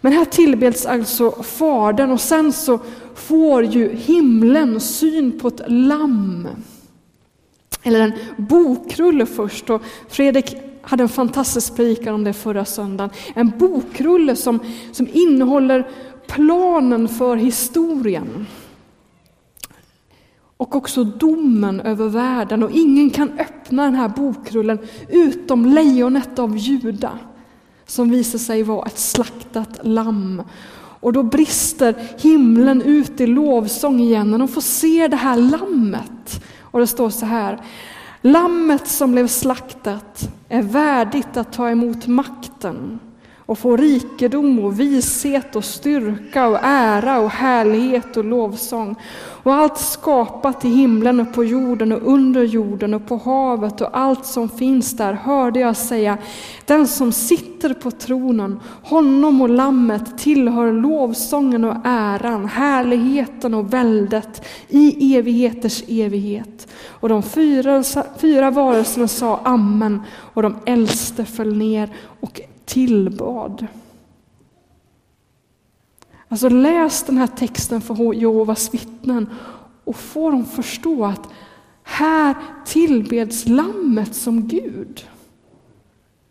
Men 0.00 0.12
här 0.12 0.24
tillbeds 0.24 0.86
alltså 0.86 1.30
Fadern 1.30 2.10
och 2.10 2.20
sen 2.20 2.52
så 2.52 2.78
får 3.14 3.64
ju 3.64 3.96
himlen 3.96 4.80
syn 4.80 5.40
på 5.40 5.48
ett 5.48 5.62
lamm 5.66 6.48
eller 7.82 8.00
en 8.00 8.12
bokrulle 8.36 9.26
först. 9.26 9.70
Och 9.70 9.82
Fredrik 10.08 10.56
hade 10.82 11.02
en 11.02 11.08
fantastisk 11.08 11.76
predikan 11.76 12.14
om 12.14 12.24
det 12.24 12.32
förra 12.32 12.64
söndagen. 12.64 13.10
En 13.34 13.52
bokrulle 13.58 14.36
som, 14.36 14.60
som 14.92 15.08
innehåller 15.12 15.88
planen 16.26 17.08
för 17.08 17.36
historien. 17.36 18.46
Och 20.56 20.76
också 20.76 21.04
domen 21.04 21.80
över 21.80 22.08
världen. 22.08 22.62
Och 22.62 22.70
ingen 22.70 23.10
kan 23.10 23.38
öppna 23.38 23.84
den 23.84 23.94
här 23.94 24.08
bokrullen 24.08 24.78
utom 25.08 25.66
lejonet 25.66 26.38
av 26.38 26.56
Juda. 26.56 27.18
Som 27.86 28.10
visar 28.10 28.38
sig 28.38 28.62
vara 28.62 28.86
ett 28.86 28.98
slaktat 28.98 29.80
lamm. 29.82 30.42
Och 31.00 31.12
då 31.12 31.22
brister 31.22 31.94
himlen 32.18 32.82
ut 32.82 33.20
i 33.20 33.26
lovsång 33.26 34.00
igen 34.00 34.30
när 34.30 34.38
de 34.38 34.48
får 34.48 34.60
se 34.60 35.08
det 35.08 35.16
här 35.16 35.36
lammet 35.36 36.39
och 36.70 36.80
det 36.80 36.86
står 36.86 37.10
så 37.10 37.26
här. 37.26 37.60
Lammet 38.22 38.88
som 38.88 39.12
blev 39.12 39.26
slaktat 39.26 40.28
är 40.48 40.62
värdigt 40.62 41.36
att 41.36 41.52
ta 41.52 41.70
emot 41.70 42.06
makten 42.06 42.98
och 43.50 43.58
få 43.58 43.76
rikedom 43.76 44.58
och 44.58 44.80
vishet 44.80 45.56
och 45.56 45.64
styrka 45.64 46.48
och 46.48 46.58
ära 46.62 47.20
och 47.20 47.30
härlighet 47.30 48.16
och 48.16 48.24
lovsång. 48.24 48.96
Och 49.42 49.54
allt 49.54 49.78
skapat 49.78 50.64
i 50.64 50.68
himlen 50.68 51.20
och 51.20 51.34
på 51.34 51.44
jorden 51.44 51.92
och 51.92 52.12
under 52.12 52.42
jorden 52.42 52.94
och 52.94 53.06
på 53.06 53.16
havet 53.16 53.80
och 53.80 53.98
allt 53.98 54.26
som 54.26 54.48
finns 54.48 54.96
där 54.96 55.12
hörde 55.12 55.60
jag 55.60 55.76
säga, 55.76 56.18
den 56.64 56.88
som 56.88 57.12
sitter 57.12 57.74
på 57.74 57.90
tronen, 57.90 58.60
honom 58.82 59.40
och 59.40 59.48
lammet 59.48 60.18
tillhör 60.18 60.72
lovsången 60.72 61.64
och 61.64 61.76
äran, 61.84 62.48
härligheten 62.48 63.54
och 63.54 63.72
väldet 63.72 64.46
i 64.68 65.16
evigheters 65.16 65.84
evighet. 65.88 66.68
Och 66.86 67.08
de 67.08 67.22
fyra, 67.22 67.84
fyra 68.18 68.50
varelserna 68.50 69.08
sa 69.08 69.40
amen 69.44 70.02
och 70.34 70.42
de 70.42 70.56
äldste 70.66 71.24
föll 71.24 71.56
ner 71.56 71.88
och 72.20 72.40
tillbad. 72.70 73.66
Alltså 76.28 76.48
läs 76.48 77.02
den 77.02 77.18
här 77.18 77.26
texten 77.26 77.80
för 77.80 78.14
Jehovas 78.14 78.74
vittnen 78.74 79.30
och 79.84 79.96
få 79.96 80.30
dem 80.30 80.44
förstå 80.44 81.04
att 81.04 81.28
här 81.82 82.34
tillbeds 82.66 83.48
lammet 83.48 84.14
som 84.14 84.48
Gud. 84.48 85.08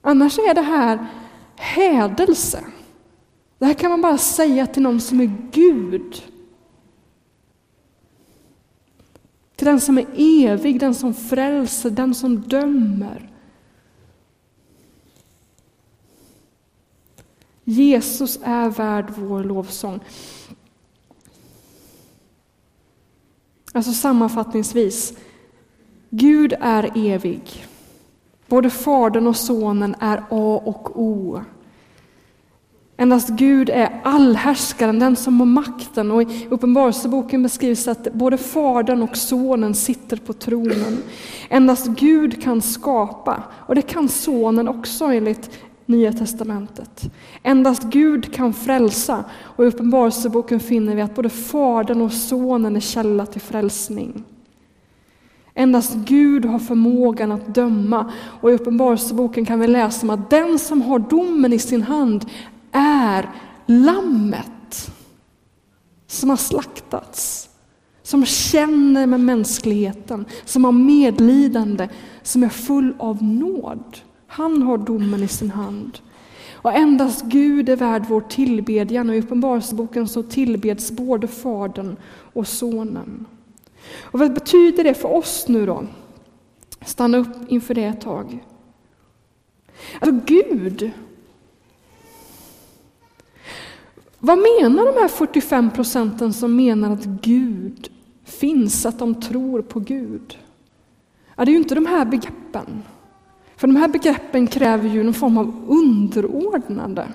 Annars 0.02 0.38
är 0.38 0.54
det 0.54 0.62
här 0.62 1.08
hädelse. 1.56 2.64
Det 3.58 3.66
här 3.66 3.74
kan 3.74 3.92
man 3.92 4.02
bara 4.02 4.18
säga 4.18 4.68
till 4.68 4.84
någon 4.84 5.02
som 5.02 5.22
är 5.22 5.38
Gud. 5.52 6.24
Till 9.56 9.68
den 9.68 9.82
som 9.82 9.98
är 9.98 10.06
evig, 10.18 10.80
den 10.80 10.96
som 10.96 11.14
frälser, 11.14 11.90
den 11.90 12.16
som 12.16 12.42
dömer. 12.42 13.29
Jesus 17.70 18.40
är 18.44 18.70
värd 18.70 19.06
vår 19.16 19.44
lovsång. 19.44 20.00
Alltså 23.74 23.92
sammanfattningsvis, 23.92 25.14
Gud 26.10 26.54
är 26.60 26.92
evig. 26.96 27.66
Både 28.48 28.70
Fadern 28.70 29.28
och 29.28 29.36
Sonen 29.36 29.96
är 30.00 30.18
A 30.30 30.62
och 30.66 31.02
O. 31.02 31.42
Endast 32.98 33.30
Gud 33.30 33.70
är 33.70 34.02
allhärskaren, 34.04 35.00
den 35.00 35.16
som 35.16 35.40
har 35.40 35.46
makten. 35.46 36.12
Och 36.12 36.22
I 36.22 36.48
Uppenbarelseboken 36.50 37.44
beskrivs 37.44 37.88
att 37.88 38.14
både 38.14 38.38
Fadern 38.38 39.02
och 39.02 39.18
Sonen 39.18 39.76
sitter 39.76 40.18
på 40.18 40.34
tronen. 40.34 40.98
Endast 41.50 41.88
Gud 41.88 42.44
kan 42.44 42.62
skapa, 42.62 43.44
och 43.68 43.76
det 43.76 43.82
kan 43.82 44.10
Sonen 44.10 44.68
också 44.68 45.06
enligt 45.06 45.50
Nya 45.90 46.14
testamentet. 46.14 47.12
Endast 47.44 47.84
Gud 47.84 48.34
kan 48.34 48.54
frälsa, 48.54 49.24
och 49.42 49.64
i 49.64 49.68
Uppenbarelseboken 49.68 50.60
finner 50.60 50.96
vi 50.96 51.02
att 51.02 51.16
både 51.16 51.30
Fadern 51.30 52.02
och 52.02 52.14
Sonen 52.14 52.76
är 52.76 52.80
källa 52.80 53.26
till 53.26 53.42
frälsning. 53.42 54.24
Endast 55.54 55.96
Gud 55.96 56.46
har 56.46 56.60
förmågan 56.60 57.32
att 57.32 57.56
döma, 57.56 58.12
och 58.42 58.52
i 58.52 58.54
Uppenbarelseboken 58.54 59.46
kan 59.46 59.60
vi 59.60 59.68
läsa 59.68 60.06
om 60.06 60.10
att 60.10 60.30
den 60.30 60.60
som 60.60 60.82
har 60.82 61.00
domen 61.00 61.54
i 61.54 61.60
sin 61.60 61.82
hand 61.82 62.26
är 62.72 63.30
lammet 63.66 64.92
som 66.08 66.30
har 66.30 66.38
slaktats, 66.38 67.50
som 68.04 68.26
känner 68.26 69.06
med 69.06 69.20
mänskligheten, 69.20 70.26
som 70.46 70.66
har 70.66 70.72
medlidande, 70.72 71.90
som 72.24 72.44
är 72.44 72.50
full 72.50 72.94
av 73.00 73.24
nåd. 73.24 73.98
Han 74.30 74.62
har 74.62 74.78
domen 74.78 75.24
i 75.24 75.28
sin 75.28 75.52
hand. 75.52 76.00
Och 76.54 76.74
endast 76.74 77.24
Gud 77.24 77.70
är 77.70 77.76
värd 77.76 78.06
vår 78.10 78.22
tillbedjan 78.22 79.10
och 79.10 79.16
i 79.16 79.20
Uppenbarelseboken 79.20 80.08
så 80.08 80.24
tillbeds 80.24 80.92
både 80.92 81.28
Fadern 81.28 81.96
och 82.34 82.48
Sonen. 82.48 83.26
Och 84.02 84.20
vad 84.20 84.34
betyder 84.34 84.84
det 84.84 84.94
för 84.94 85.14
oss 85.14 85.46
nu 85.48 85.66
då? 85.66 85.84
Stanna 86.86 87.18
upp 87.18 87.52
inför 87.52 87.74
det 87.74 87.84
ett 87.84 88.02
tag. 88.02 88.46
Alltså 90.00 90.22
Gud 90.26 90.92
Vad 94.20 94.38
menar 94.38 94.86
de 94.86 95.02
här 95.02 95.08
45 95.08 95.72
procenten 95.72 96.34
som 96.34 96.56
menar 96.56 96.92
att 96.92 97.06
Gud 97.06 97.90
finns, 98.24 98.86
att 98.86 99.00
de 99.00 99.22
tror 99.22 99.62
på 99.62 99.80
Gud? 99.80 100.38
Ja, 101.36 101.46
det 101.46 101.52
är 101.52 101.54
ju 101.54 101.60
inte 101.60 101.76
de 101.76 101.86
här 101.86 102.06
begreppen. 102.06 102.84
För 103.60 103.68
de 103.68 103.76
här 103.76 103.88
begreppen 103.88 104.48
kräver 104.48 104.90
ju 104.90 105.04
någon 105.04 105.14
form 105.14 105.38
av 105.38 105.66
underordnande. 105.68 107.08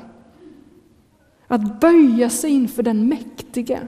Att 1.47 1.81
böja 1.81 2.31
sig 2.31 2.51
inför 2.51 2.83
den 2.83 3.09
mäktige, 3.09 3.81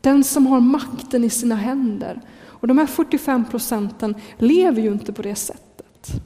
den 0.00 0.24
som 0.24 0.46
har 0.46 0.60
makten 0.60 1.24
i 1.24 1.30
sina 1.30 1.54
händer. 1.54 2.20
Och 2.44 2.68
de 2.68 2.78
här 2.78 2.86
45 2.86 3.44
procenten 3.44 4.14
lever 4.38 4.82
ju 4.82 4.92
inte 4.92 5.12
på 5.12 5.22
det 5.22 5.34
sättet. 5.34 6.22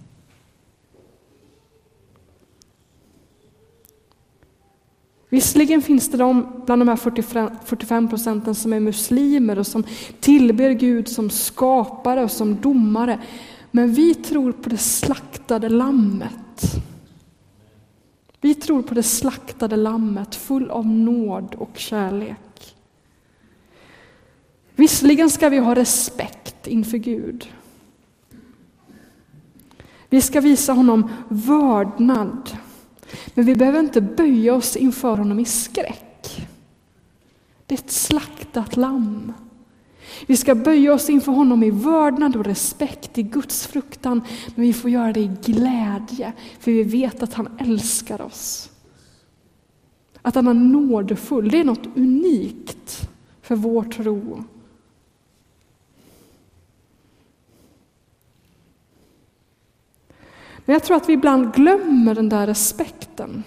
Visserligen 5.29 5.83
finns 5.83 6.11
det 6.11 6.17
de 6.17 6.63
bland 6.67 6.81
de 6.81 6.89
här 6.89 6.97
45 7.65 8.09
procenten 8.09 8.55
som 8.55 8.73
är 8.73 8.81
muslimer 8.81 9.59
och 9.59 9.67
som 9.67 9.85
tillber 10.21 10.71
Gud 10.71 11.09
som 11.09 11.31
skapare 11.31 12.25
och 12.25 12.31
som 12.31 12.57
domare. 12.61 13.19
Men 13.71 13.93
vi 13.93 14.15
tror 14.15 14.53
på 14.53 14.69
det 14.69 14.79
slaktade 14.79 15.69
lammet. 15.69 16.33
Vi 18.41 18.55
tror 18.55 18.83
på 18.83 18.95
det 18.95 19.03
slaktade 19.03 19.77
lammet 19.77 20.35
full 20.35 20.71
av 20.71 20.87
nåd 20.87 21.55
och 21.55 21.71
kärlek. 21.75 22.77
Visserligen 24.75 25.31
ska 25.31 25.49
vi 25.49 25.59
ha 25.59 25.75
respekt 25.75 26.67
inför 26.67 26.99
Gud. 26.99 27.49
Vi 30.09 30.21
ska 30.21 30.41
visa 30.41 30.73
honom 30.73 31.11
vördnad. 31.29 32.51
Men 33.35 33.45
vi 33.45 33.55
behöver 33.55 33.81
inte 33.81 34.01
böja 34.01 34.55
oss 34.55 34.77
inför 34.77 35.17
honom 35.17 35.41
i 35.41 35.45
skräck. 35.45 36.49
Det 37.67 37.75
är 37.75 37.79
ett 37.79 37.91
slaktat 37.91 38.77
lamm. 38.77 39.33
Vi 40.27 40.37
ska 40.37 40.55
böja 40.55 40.95
oss 40.95 41.11
inför 41.11 41.33
honom 41.33 41.63
i 41.63 41.71
vördnad 41.71 42.37
och 42.37 42.45
respekt, 42.45 43.19
i 43.19 43.23
Guds 43.23 43.67
fruktan, 43.67 44.23
men 44.55 44.65
vi 44.67 44.73
får 44.73 44.91
göra 44.91 45.13
det 45.13 45.21
i 45.21 45.31
glädje, 45.45 46.33
för 46.59 46.71
vi 46.71 46.83
vet 46.83 47.23
att 47.23 47.35
han 47.35 47.49
älskar 47.59 48.21
oss. 48.21 48.71
Att 50.23 50.35
han 50.35 50.49
är 50.49 50.55
nådefull, 50.55 51.49
det 51.49 51.61
är 51.61 51.65
något 51.65 51.87
unikt 51.97 53.09
för 53.43 53.57
vår 53.57 53.85
tro. 53.85 54.45
Men 60.65 60.73
jag 60.73 60.85
tror 60.85 60.97
att 60.97 61.09
vi 61.09 61.13
ibland 61.13 61.55
glömmer 61.55 62.15
den 62.15 62.29
där 62.29 62.47
respekten 62.47 63.43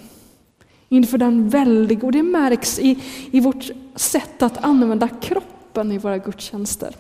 inför 0.90 1.18
den 1.18 1.50
väldiga, 1.50 2.06
och 2.06 2.12
det 2.12 2.24
märks 2.24 2.80
i, 2.80 3.04
i 3.32 3.40
vårt 3.40 3.70
sätt 3.96 4.42
att 4.42 4.58
använda 4.58 5.08
kroppen 5.08 5.59
i 5.84 5.98
våra 5.98 6.18
gudstjänster. 6.18 6.96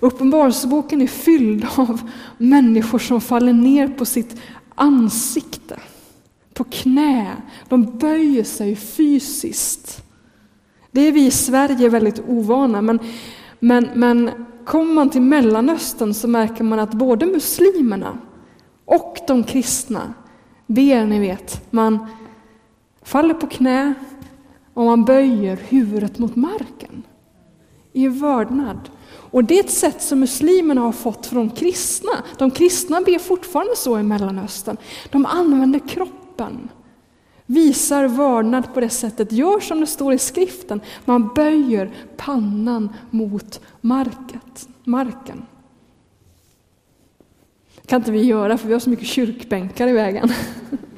Uppenbarelseboken 0.00 1.02
är 1.02 1.06
fylld 1.06 1.66
av 1.76 2.10
människor 2.38 2.98
som 2.98 3.20
faller 3.20 3.52
ner 3.52 3.88
på 3.88 4.04
sitt 4.04 4.36
ansikte, 4.74 5.80
på 6.54 6.64
knä. 6.64 7.36
De 7.68 7.98
böjer 7.98 8.44
sig 8.44 8.76
fysiskt. 8.76 10.04
Det 10.90 11.00
är 11.00 11.12
vi 11.12 11.26
i 11.26 11.30
Sverige 11.30 11.88
väldigt 11.88 12.20
ovana, 12.28 12.82
men, 12.82 12.98
men, 13.58 13.88
men 13.94 14.30
kommer 14.64 14.94
man 14.94 15.10
till 15.10 15.22
Mellanöstern 15.22 16.14
så 16.14 16.28
märker 16.28 16.64
man 16.64 16.78
att 16.78 16.94
både 16.94 17.26
muslimerna 17.26 18.18
och 18.84 19.18
de 19.26 19.44
kristna 19.44 20.14
ber, 20.66 21.06
ni 21.06 21.18
vet, 21.18 21.72
man 21.72 22.06
faller 23.02 23.34
på 23.34 23.46
knä 23.46 23.94
och 24.74 24.84
man 24.84 25.04
böjer 25.04 25.56
huvudet 25.56 26.18
mot 26.18 26.36
marken 26.36 27.02
i 27.92 28.08
vördnad. 28.08 28.90
Och 29.08 29.44
det 29.44 29.58
är 29.58 29.64
ett 29.64 29.70
sätt 29.70 30.02
som 30.02 30.20
muslimerna 30.20 30.80
har 30.80 30.92
fått 30.92 31.26
från 31.26 31.50
kristna. 31.50 32.12
De 32.38 32.50
kristna 32.50 33.00
ber 33.00 33.18
fortfarande 33.18 33.76
så 33.76 33.98
i 33.98 34.02
Mellanöstern. 34.02 34.76
De 35.10 35.26
använder 35.26 35.88
kroppen, 35.88 36.68
visar 37.46 38.08
vördnad 38.08 38.74
på 38.74 38.80
det 38.80 38.90
sättet, 38.90 39.32
gör 39.32 39.60
som 39.60 39.80
det 39.80 39.86
står 39.86 40.12
i 40.12 40.18
skriften, 40.18 40.80
man 41.04 41.34
böjer 41.34 41.90
pannan 42.16 42.88
mot 43.10 43.60
market, 43.80 44.68
marken 44.84 45.46
kan 47.92 48.00
inte 48.00 48.12
vi 48.12 48.22
göra 48.22 48.58
för 48.58 48.66
vi 48.66 48.72
har 48.72 48.80
så 48.80 48.90
mycket 48.90 49.06
kyrkbänkar 49.06 49.88
i 49.88 49.92
vägen. 49.92 50.32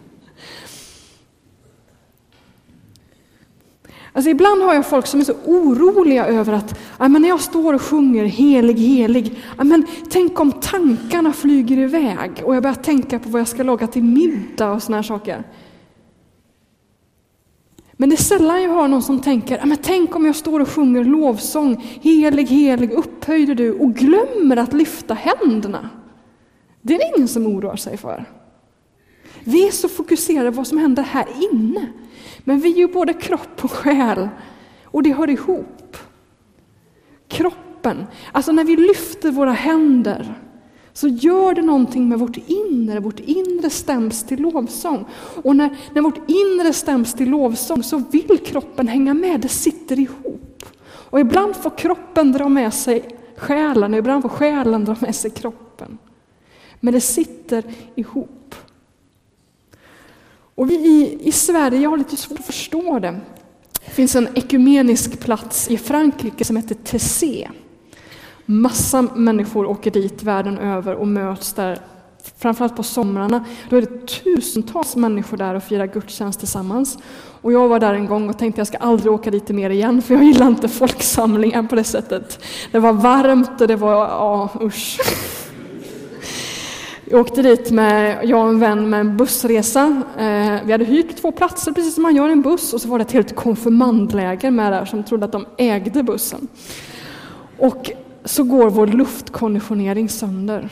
Alltså 4.16 4.31
ibland 4.31 4.62
har 4.62 4.74
jag 4.74 4.87
folk 4.87 5.07
som 5.07 5.20
är 5.20 5.24
så 5.24 5.35
oroliga 5.44 6.27
över 6.27 6.53
att 6.53 6.79
men 6.98 7.22
när 7.22 7.29
jag 7.29 7.40
står 7.40 7.74
och 7.74 7.83
sjunger 7.83 8.24
helig, 8.24 8.79
helig, 8.79 9.42
men 9.57 9.87
tänk 10.11 10.40
om 10.40 10.53
tankarna 10.53 11.33
flyger 11.33 11.79
iväg 11.79 12.42
och 12.44 12.57
jag 12.57 12.62
börjar 12.62 12.74
tänka 12.74 13.18
på 13.18 13.29
vad 13.29 13.40
jag 13.40 13.48
ska 13.48 13.62
laga 13.62 13.87
till 13.87 14.05
middag 14.05 14.72
och 14.72 14.83
sådana 14.83 14.96
här 14.96 15.03
saker. 15.03 15.44
Men 17.92 18.09
det 18.09 18.14
är 18.14 18.22
sällan 18.22 18.62
jag 18.62 18.74
hör 18.74 18.88
någon 18.88 19.03
som 19.03 19.20
tänker, 19.20 19.64
men 19.64 19.77
tänk 19.83 20.16
om 20.16 20.27
jag 20.27 20.37
står 20.37 20.61
och 20.61 20.68
sjunger 20.68 21.05
lovsång, 21.05 21.98
helig, 22.03 22.46
helig, 22.46 22.92
upphöjde 22.92 23.55
du 23.55 23.72
och 23.72 23.94
glömmer 23.94 24.57
att 24.57 24.72
lyfta 24.72 25.14
händerna. 25.14 25.90
Det 26.83 26.94
är 26.94 26.98
det 26.98 27.12
ingen 27.16 27.29
som 27.29 27.46
oroar 27.46 27.77
sig 27.77 27.96
för. 27.96 28.24
Vi 29.44 29.66
är 29.66 29.70
så 29.70 29.88
fokuserade 29.88 30.50
på 30.50 30.57
vad 30.57 30.66
som 30.66 30.78
händer 30.78 31.02
här 31.02 31.26
inne. 31.52 31.88
Men 32.44 32.61
vi 32.61 32.72
är 32.72 32.76
ju 32.76 32.88
både 32.88 33.12
kropp 33.12 33.64
och 33.64 33.70
själ 33.70 34.28
och 34.85 35.02
det 35.02 35.12
hör 35.12 35.30
ihop. 35.30 35.96
Kroppen, 37.28 38.07
alltså 38.33 38.52
när 38.52 38.64
vi 38.64 38.76
lyfter 38.76 39.30
våra 39.30 39.52
händer 39.52 40.35
så 40.92 41.09
gör 41.09 41.54
det 41.54 41.62
någonting 41.62 42.09
med 42.09 42.18
vårt 42.18 42.37
inre. 42.46 43.00
Vårt 43.00 43.20
inre 43.20 43.70
stäms 43.70 44.24
till 44.24 44.40
lovsång. 44.40 45.04
Och 45.42 45.57
när, 45.57 45.76
när 45.92 46.02
vårt 46.02 46.30
inre 46.30 46.72
stäms 46.72 47.14
till 47.14 47.30
lovsång 47.30 47.83
så 47.83 48.02
vill 48.11 48.38
kroppen 48.44 48.88
hänga 48.88 49.14
med, 49.14 49.40
det 49.40 49.48
sitter 49.48 49.98
ihop. 49.98 50.64
Och 50.87 51.20
ibland 51.20 51.57
får 51.57 51.78
kroppen 51.78 52.33
dra 52.33 52.48
med 52.48 52.74
sig 52.74 53.04
själen, 53.37 53.92
och 53.92 53.98
ibland 53.98 54.22
får 54.22 54.28
själen 54.28 54.85
dra 54.85 54.96
med 55.00 55.14
sig 55.14 55.30
kroppen. 55.30 55.98
Men 56.80 56.94
det 56.94 57.00
sitter 57.00 57.64
ihop. 57.94 58.43
Och 60.55 60.71
vi 60.71 60.75
i, 60.75 61.29
i 61.29 61.33
Sverige 61.33 61.87
har 61.87 61.97
lite 61.97 62.17
svårt 62.17 62.38
att 62.38 62.47
förstå 62.47 62.99
det. 62.99 63.21
Det 63.85 63.90
finns 63.90 64.17
en 64.17 64.29
ekumenisk 64.35 65.21
plats 65.21 65.71
i 65.71 65.79
Frankrike 65.79 66.45
som 66.45 66.57
heter 66.57 66.75
Tessé. 66.75 67.51
Massa 68.47 69.03
människor 69.03 69.67
åker 69.67 69.90
dit 69.90 70.23
världen 70.23 70.59
över 70.59 70.95
och 70.95 71.09
möts 71.09 71.53
där 71.53 71.79
framförallt 72.38 72.77
på 72.77 72.83
somrarna, 72.83 73.45
då 73.71 73.77
är 73.77 73.81
det 73.81 74.07
tusentals 74.07 74.97
människor 74.97 75.37
där 75.37 75.55
och 75.55 75.62
firar 75.62 75.87
gudstjänst 75.87 76.38
tillsammans. 76.38 76.99
Och 77.40 77.53
jag 77.53 77.69
var 77.69 77.81
där 77.81 77.95
en 77.95 78.07
gång 78.07 78.29
och 78.29 78.38
tänkte 78.38 78.61
jag 78.61 78.67
ska 78.67 78.79
aldrig 78.79 79.12
åka 79.12 79.31
dit 79.31 79.49
mer 79.49 79.71
igen, 79.71 80.03
för 80.03 80.14
jag 80.14 80.25
gillar 80.25 80.47
inte 80.47 80.69
folksamlingar 80.69 81.62
på 81.62 81.75
det 81.75 81.85
sättet. 81.85 82.45
Det 82.73 82.79
var 82.79 82.93
varmt 82.93 83.61
och 83.61 83.69
det 83.69 83.77
var, 83.77 83.93
ja 83.93 84.49
usch. 84.61 85.01
Jag 87.14 87.20
åkte 87.20 87.42
dit 87.42 87.70
med, 87.70 88.24
jag 88.24 88.42
och 88.42 88.48
en 88.48 88.61
vän 88.61 88.90
med 88.90 89.00
en 89.00 89.16
bussresa. 89.16 90.03
Eh, 90.18 90.64
vi 90.64 90.72
hade 90.72 90.85
hyrt 90.85 91.16
två 91.16 91.33
platser, 91.33 91.72
precis 91.72 91.94
som 91.94 92.03
man 92.03 92.16
gör 92.16 92.29
i 92.29 92.33
en 92.33 92.42
buss, 92.42 92.72
och 92.72 92.81
så 92.81 92.88
var 92.88 92.98
det 92.98 93.03
ett 93.03 93.12
helt 93.12 93.37
konfirmandläger 93.37 94.50
med 94.50 94.72
där 94.72 94.85
som 94.85 95.05
trodde 95.05 95.24
att 95.24 95.33
de 95.33 95.46
ägde 95.59 96.03
bussen. 96.03 96.48
Och 97.59 97.90
så 98.24 98.42
går 98.42 98.70
vår 98.70 98.87
luftkonditionering 98.87 100.09
sönder. 100.09 100.68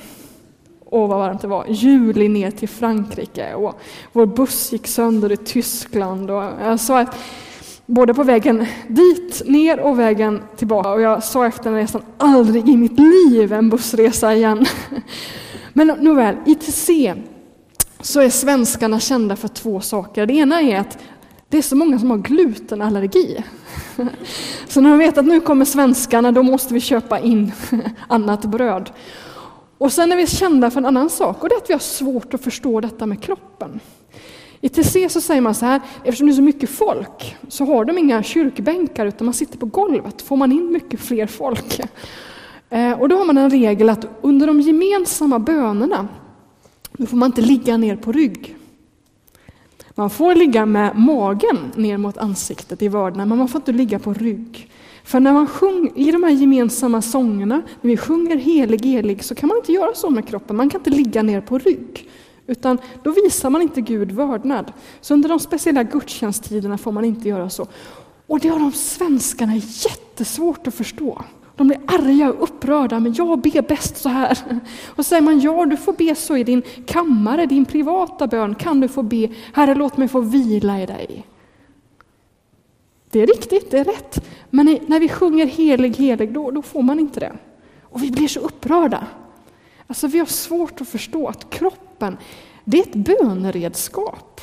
Åh, 0.85 1.09
vad 1.09 1.19
varmt 1.19 1.41
det 1.41 1.49
var. 1.49 1.65
Juli 1.69 2.29
ner 2.29 2.51
till 2.51 2.69
Frankrike 2.69 3.55
och 3.55 3.81
vår 4.13 4.27
buss 4.27 4.73
gick 4.73 4.87
sönder 4.87 5.33
i 5.33 5.37
Tyskland. 5.37 6.31
Och 6.31 6.45
jag 6.65 6.81
sa 6.81 7.01
att 7.01 7.17
både 7.87 8.15
på 8.15 8.23
vägen 8.23 8.67
dit, 8.89 9.43
ner 9.47 9.81
och 9.81 9.99
vägen 9.99 10.43
tillbaka. 10.57 10.91
Och 10.91 11.01
jag 11.01 11.25
sa 11.25 11.47
efter 11.47 11.65
den 11.65 11.75
resan, 11.75 12.03
aldrig 12.19 12.69
i 12.69 12.77
mitt 12.77 12.99
liv 12.99 13.53
en 13.53 13.69
bussresa 13.69 14.35
igen. 14.35 14.67
Men 15.73 15.87
nåväl, 15.87 16.37
i 16.47 16.51
ITC 16.51 16.91
så 18.01 18.21
är 18.21 18.31
svenskarna 18.31 19.01
kända 19.01 19.37
för 19.37 19.49
två 19.49 19.81
saker. 19.81 20.27
Det 20.27 20.35
ena 20.35 20.61
är 20.61 20.81
att 20.81 20.99
det 21.49 21.59
är 21.59 21.63
så 21.63 21.77
många 21.77 21.99
som 21.99 22.11
har 22.11 22.19
glutenallergi. 22.19 23.45
Så 24.69 24.81
när 24.81 24.91
de 24.91 24.99
vet 24.99 25.19
att 25.19 25.25
nu 25.25 25.41
kommer 25.41 25.65
svenskarna, 25.65 26.33
då 26.33 26.43
måste 26.43 26.75
vi 26.75 26.81
köpa 26.81 27.21
in 27.21 27.53
annat 28.09 28.45
bröd. 28.45 28.91
Och 29.79 29.93
sen 29.93 30.13
är 30.13 30.17
vi 30.17 30.27
kända 30.27 30.71
för 30.71 30.81
en 30.81 30.87
annan 30.87 31.11
sak 31.11 31.43
och 31.43 31.49
det 31.49 31.55
är 31.55 31.57
att 31.57 31.71
vi 31.71 31.75
har 31.75 31.81
svårt 31.81 32.35
att 32.35 32.45
förstå 32.45 32.81
detta 32.81 33.07
med 33.07 33.23
kroppen. 33.23 33.81
I 34.61 34.69
TC 34.69 35.09
så 35.09 35.21
säger 35.21 35.41
man 35.41 35.55
så 35.55 35.67
här, 35.67 35.81
eftersom 36.05 36.27
det 36.27 36.33
är 36.33 36.35
så 36.35 36.43
mycket 36.43 36.71
folk 36.71 37.37
så 37.49 37.65
har 37.65 37.85
de 37.85 37.99
inga 37.99 38.23
kyrkbänkar 38.23 39.07
utan 39.07 39.25
man 39.25 39.35
sitter 39.35 39.59
på 39.59 39.67
golvet, 39.67 40.23
får 40.23 40.37
man 40.37 40.53
in 40.53 40.73
mycket 40.73 41.01
fler 41.01 41.27
folk. 41.27 41.81
Eh, 42.73 43.01
och 43.01 43.09
då 43.09 43.17
har 43.17 43.25
man 43.25 43.39
en 43.39 43.51
regel 43.51 43.89
att 43.89 44.07
under 44.21 44.47
de 44.47 44.61
gemensamma 44.61 45.39
bönerna, 45.39 46.09
då 46.93 47.07
får 47.07 47.17
man 47.17 47.27
inte 47.27 47.41
ligga 47.41 47.77
ner 47.77 47.97
på 47.97 48.13
rygg. 48.13 48.57
Man 49.95 50.11
får 50.11 50.35
ligga 50.35 50.67
med 50.67 50.97
magen 50.97 51.73
ner 51.77 51.99
mot 51.99 52.19
ansiktet 52.19 52.83
i 52.83 52.89
vördnad, 52.89 53.29
men 53.29 53.39
man 53.39 53.49
får 53.49 53.59
inte 53.59 53.73
ligga 53.73 53.99
på 53.99 54.13
rygg. 54.13 54.71
För 55.05 55.21
när 55.21 55.33
man 55.33 55.47
sjunger 55.47 55.99
i 55.99 56.11
de 56.11 56.23
här 56.23 56.31
gemensamma 56.31 57.03
sångerna, 57.03 57.63
när 57.81 57.91
vi 57.91 57.97
sjunger 57.97 58.37
helig, 58.37 58.85
helig, 58.85 59.25
så 59.25 59.35
kan 59.35 59.49
man 59.49 59.57
inte 59.57 59.73
göra 59.73 59.95
så 59.95 60.11
med 60.11 60.29
kroppen. 60.29 60.57
Man 60.57 60.71
kan 60.71 60.81
inte 60.81 60.91
ligga 60.91 61.23
ner 61.23 61.41
på 61.41 61.59
rygg. 61.59 62.11
Utan 62.47 62.79
då 63.03 63.11
visar 63.11 63.51
man 63.51 63.63
inte 63.63 63.81
Gud 63.81 64.13
vördnad. 64.13 64.73
Så 65.01 65.15
under 65.15 65.29
de 65.29 65.39
speciella 65.41 65.83
gudstjänsttiderna 65.83 66.79
får 66.79 66.93
man 66.93 67.05
inte 67.05 67.29
göra 67.29 67.51
så. 67.51 67.67
Och 68.27 68.41
det 68.41 68.49
har 68.49 68.59
de 68.59 68.73
svenskarna 68.73 69.57
jättesvårt 69.57 70.67
att 70.67 70.75
förstå. 70.75 71.23
De 71.57 71.67
blir 71.67 71.81
arga 71.87 72.33
och 72.33 72.43
upprörda, 72.43 73.01
men 73.01 73.15
jag 73.15 73.41
ber 73.41 73.63
bäst 73.63 73.97
så 73.97 74.09
här. 74.09 74.39
Och 74.87 75.07
säger 75.07 75.23
man, 75.23 75.41
ja 75.41 75.67
du 75.67 75.77
får 75.77 75.93
be 75.93 76.15
så 76.15 76.37
i 76.37 76.45
din 76.45 76.63
kammare, 76.87 77.47
din 77.47 77.65
privata 77.65 78.27
bön 78.27 78.55
kan 78.55 78.81
du 78.81 78.89
få 78.89 79.03
be, 79.03 79.29
Herre 79.53 79.75
låt 79.75 79.97
mig 79.97 80.09
få 80.09 80.21
vila 80.21 80.83
i 80.83 80.87
dig. 80.87 81.27
Det 83.11 83.23
är 83.23 83.27
riktigt, 83.27 83.71
det 83.71 83.79
är 83.79 83.85
rätt. 83.85 84.25
Men 84.51 84.79
när 84.87 85.01
vi 85.01 85.09
sjunger 85.09 85.47
helig, 85.47 85.97
helig, 85.97 86.33
då, 86.33 86.51
då 86.51 86.63
får 86.63 86.83
man 86.83 87.01
inte 87.01 87.21
det. 87.21 87.33
Och 87.83 88.03
vi 88.03 88.11
blir 88.11 88.29
så 88.29 88.41
upprörda. 88.41 89.07
Alltså 89.87 90.07
vi 90.07 90.19
har 90.19 90.27
svårt 90.27 90.81
att 90.81 90.89
förstå 90.89 91.29
att 91.29 91.51
kroppen, 91.51 92.17
det 92.65 92.79
är 92.79 92.83
ett 92.83 92.95
böneredskap 92.95 94.41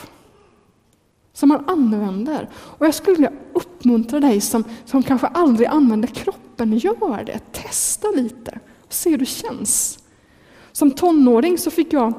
som 1.34 1.50
man 1.50 1.70
använder. 1.70 2.50
Och 2.54 2.86
jag 2.86 2.96
skulle 2.96 3.16
vilja 3.16 3.32
uppmuntra 3.54 4.20
dig 4.20 4.42
som, 4.42 4.64
som 4.86 5.04
kanske 5.04 5.28
aldrig 5.28 5.68
använder 5.68 6.08
kroppen, 6.08 6.49
gör 6.66 7.24
det. 7.24 7.40
Testa 7.52 8.08
lite 8.08 8.60
och 8.86 8.94
se 8.94 9.10
hur 9.10 9.18
det 9.18 9.26
känns. 9.26 10.00
Som 10.72 10.92
tonåring 10.92 11.58
så 11.58 11.72
fick 11.72 11.94
jag 11.94 12.14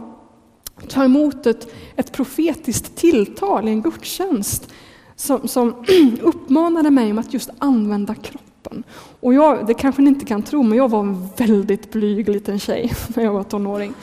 ta 0.89 1.05
emot 1.05 1.47
ett, 1.47 1.73
ett 1.97 2.13
profetiskt 2.13 2.97
tilltal 2.97 3.69
i 3.69 3.71
en 3.71 3.83
gudstjänst 3.83 4.73
som, 5.17 5.49
som 5.49 5.85
uppmanade 6.23 6.91
mig 6.91 7.11
om 7.11 7.19
att 7.19 7.35
just 7.35 7.51
använda 7.59 8.15
kroppen. 8.15 8.85
Och 9.21 9.35
jag, 9.35 9.67
det 9.67 9.75
kanske 9.75 10.03
ni 10.03 10.09
inte 10.09 10.25
kan 10.25 10.43
tro, 10.43 10.63
men 10.63 10.79
jag 10.79 10.89
var 10.89 11.01
en 11.01 11.29
väldigt 11.37 11.93
blyg 11.93 12.29
liten 12.29 12.59
tjej 12.59 12.93
när 13.17 13.25
jag 13.25 13.33
var 13.33 13.43
tonåring. 13.43 13.95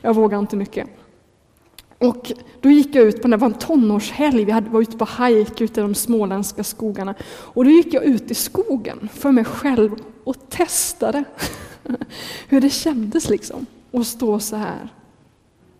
Jag 0.00 0.14
vågade 0.14 0.40
inte 0.40 0.56
mycket. 0.56 0.88
Och 2.02 2.32
då 2.60 2.70
gick 2.70 2.94
jag 2.94 3.04
ut 3.04 3.22
på, 3.22 3.28
det 3.28 3.36
var 3.36 3.46
en 3.46 3.54
tonårshelg, 3.54 4.44
vi 4.44 4.52
var 4.52 4.82
ute 4.82 4.96
på 4.96 5.04
hajk 5.04 5.60
ute 5.60 5.80
i 5.80 5.82
de 5.82 5.94
småländska 5.94 6.64
skogarna. 6.64 7.14
Och 7.24 7.64
då 7.64 7.70
gick 7.70 7.94
jag 7.94 8.04
ut 8.04 8.30
i 8.30 8.34
skogen 8.34 9.08
för 9.12 9.32
mig 9.32 9.44
själv 9.44 9.94
och 10.24 10.36
testade 10.48 11.24
hur 12.48 12.60
det 12.60 12.70
kändes 12.70 13.28
liksom 13.28 13.66
att 13.92 14.06
stå 14.06 14.38
så 14.38 14.56
här. 14.56 14.88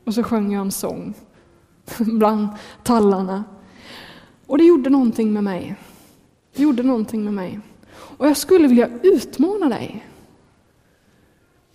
Och 0.04 0.14
så 0.14 0.22
sjöng 0.22 0.52
jag 0.52 0.60
en 0.60 0.72
sång 0.72 1.14
bland 1.98 2.48
tallarna. 2.82 3.44
Och 4.46 4.58
det 4.58 4.64
gjorde 4.64 4.90
någonting 4.90 5.32
med 5.32 5.44
mig. 5.44 5.76
Det 6.54 6.62
gjorde 6.62 6.82
någonting 6.82 7.24
med 7.24 7.34
mig. 7.34 7.60
Och 7.92 8.26
jag 8.26 8.36
skulle 8.36 8.68
vilja 8.68 8.90
utmana 9.02 9.68
dig. 9.68 10.06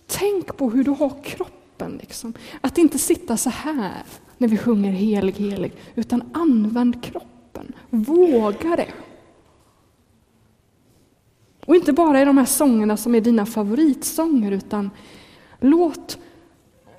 Tänk 0.06 0.56
på 0.56 0.70
hur 0.70 0.84
du 0.84 0.90
har 0.90 1.24
kroppen. 1.24 1.98
Liksom. 2.00 2.34
Att 2.60 2.78
inte 2.78 2.98
sitta 2.98 3.36
så 3.36 3.50
här 3.50 4.04
när 4.38 4.48
vi 4.48 4.58
sjunger 4.58 4.92
helig, 4.92 5.32
helig, 5.32 5.72
utan 5.94 6.22
använd 6.32 7.02
kroppen. 7.02 7.72
Våga 7.90 8.76
det. 8.76 8.88
Och 11.66 11.76
inte 11.76 11.92
bara 11.92 12.22
i 12.22 12.24
de 12.24 12.38
här 12.38 12.44
sångerna 12.44 12.96
som 12.96 13.14
är 13.14 13.20
dina 13.20 13.46
favoritsånger, 13.46 14.52
utan 14.52 14.90
låt 15.60 16.18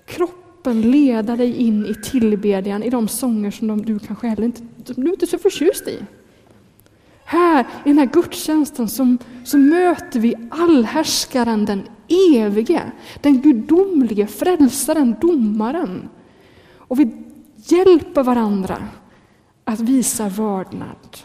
kroppen 0.05 0.81
leda 0.81 1.35
dig 1.35 1.55
in 1.55 1.85
i 1.85 1.95
tillbedjan 1.95 2.83
i 2.83 2.89
de 2.89 3.07
sånger 3.07 3.51
som 3.51 3.81
du 3.85 3.99
kanske 3.99 4.27
heller 4.27 4.43
inte, 4.43 4.61
du 4.95 5.01
är 5.01 5.11
inte 5.11 5.25
är 5.25 5.27
så 5.27 5.37
förtjust 5.37 5.87
i. 5.87 5.99
Här 7.23 7.67
i 7.85 7.89
den 7.89 7.97
här 7.97 8.05
gudstjänsten 8.05 8.89
så, 8.89 9.17
så 9.45 9.57
möter 9.57 10.19
vi 10.19 10.35
allhärskaren, 10.51 11.65
den 11.65 11.81
evige, 12.35 12.81
den 13.21 13.41
gudomlige 13.41 14.27
frälsaren, 14.27 15.15
domaren. 15.21 16.09
Och 16.77 16.99
vi 16.99 17.28
hjälper 17.65 18.23
varandra 18.23 18.87
att 19.63 19.79
visa 19.79 20.29
vördnad. 20.29 21.17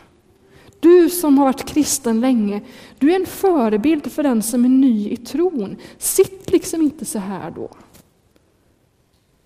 Du 0.80 1.10
som 1.10 1.38
har 1.38 1.44
varit 1.44 1.64
kristen 1.64 2.20
länge, 2.20 2.62
du 2.98 3.12
är 3.12 3.16
en 3.16 3.26
förebild 3.26 4.12
för 4.12 4.22
den 4.22 4.42
som 4.42 4.64
är 4.64 4.68
ny 4.68 5.08
i 5.08 5.16
tron. 5.16 5.76
Sitt 5.98 6.50
liksom 6.50 6.82
inte 6.82 7.04
så 7.04 7.18
här 7.18 7.50
då. 7.50 7.70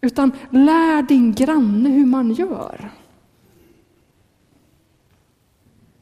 Utan 0.00 0.32
lär 0.50 1.02
din 1.02 1.32
granne 1.32 1.88
hur 1.88 2.06
man 2.06 2.32
gör. 2.32 2.90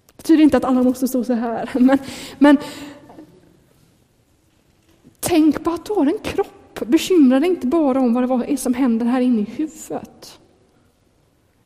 Det 0.07 0.17
betyder 0.17 0.43
inte 0.43 0.57
att 0.57 0.65
alla 0.65 0.83
måste 0.83 1.09
stå 1.09 1.25
så 1.25 1.33
här, 1.33 1.71
men, 1.81 1.99
men 2.39 2.59
tänk 5.21 5.65
på 5.65 5.71
att 5.71 5.85
du 5.85 5.93
har 5.93 6.07
en 6.07 6.19
kropp. 6.23 6.81
Bekymra 6.87 7.41
dig 7.41 7.49
inte 7.49 7.67
bara 7.67 8.01
om 8.01 8.15
vad 8.15 8.41
det 8.41 8.53
är 8.53 8.57
som 8.57 8.75
händer 8.75 9.07
här 9.07 9.21
inne 9.21 9.41
i 9.41 9.45
huvudet. 9.45 10.41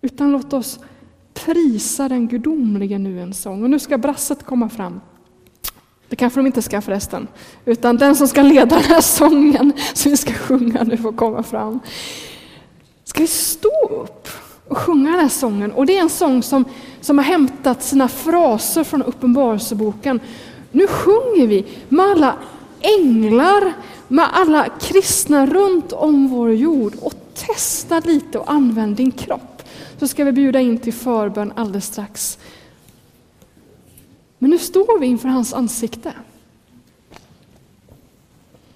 Utan 0.03 0.33
låt 0.33 0.53
oss 0.53 0.79
prisa 1.35 2.09
den 2.09 2.29
gudomlige 2.29 2.99
nu 2.99 3.21
en 3.21 3.35
sång. 3.35 3.63
Och 3.63 3.71
nu 3.71 3.79
ska 3.79 3.99
brasset 3.99 4.47
komma 4.47 4.69
fram. 4.69 5.01
Det 6.09 6.17
kanske 6.17 6.41
de 6.41 6.47
inte 6.47 6.63
ska 6.63 6.81
förresten. 6.81 7.29
Utan 7.65 7.97
den 7.97 8.17
som 8.17 8.29
ska 8.29 8.43
leda 8.43 8.77
den 8.77 8.85
här 8.85 9.01
sången 9.01 9.73
som 9.95 10.11
vi 10.11 10.17
ska 10.17 10.33
sjunga 10.33 10.83
nu 10.83 10.97
får 10.97 11.13
komma 11.13 11.43
fram. 11.43 11.81
Ska 13.05 13.21
vi 13.21 13.27
stå 13.27 13.89
upp 13.91 14.29
och 14.69 14.79
sjunga 14.79 15.11
den 15.11 15.21
här 15.21 15.29
sången? 15.29 15.73
Och 15.73 15.87
det 15.87 15.97
är 15.97 16.01
en 16.01 16.09
sång 16.09 16.43
som, 16.43 16.65
som 17.01 17.19
har 17.19 17.25
hämtat 17.25 17.83
sina 17.83 18.09
fraser 18.09 18.85
från 18.85 19.03
Uppenbarelseboken. 19.03 20.21
Nu 20.73 20.87
sjunger 20.87 21.47
vi 21.47 21.67
med 21.89 22.07
alla 22.07 22.37
änglar, 22.81 23.73
med 24.09 24.27
alla 24.33 24.69
kristna 24.81 25.47
runt 25.47 25.93
om 25.93 26.29
vår 26.29 26.53
jord 26.53 26.95
och 27.01 27.15
testa 27.35 28.01
lite 28.01 28.39
och 28.39 28.51
använd 28.53 28.97
din 28.97 29.11
kropp 29.11 29.50
så 30.01 30.09
ska 30.09 30.25
vi 30.25 30.33
bjuda 30.33 30.61
in 30.61 30.79
till 30.79 30.93
förbön 30.93 31.53
alldeles 31.57 31.87
strax. 31.87 32.39
Men 34.39 34.51
nu 34.51 34.59
står 34.59 34.99
vi 35.01 35.07
inför 35.07 35.29
hans 35.29 35.55
ansikte. 35.55 36.13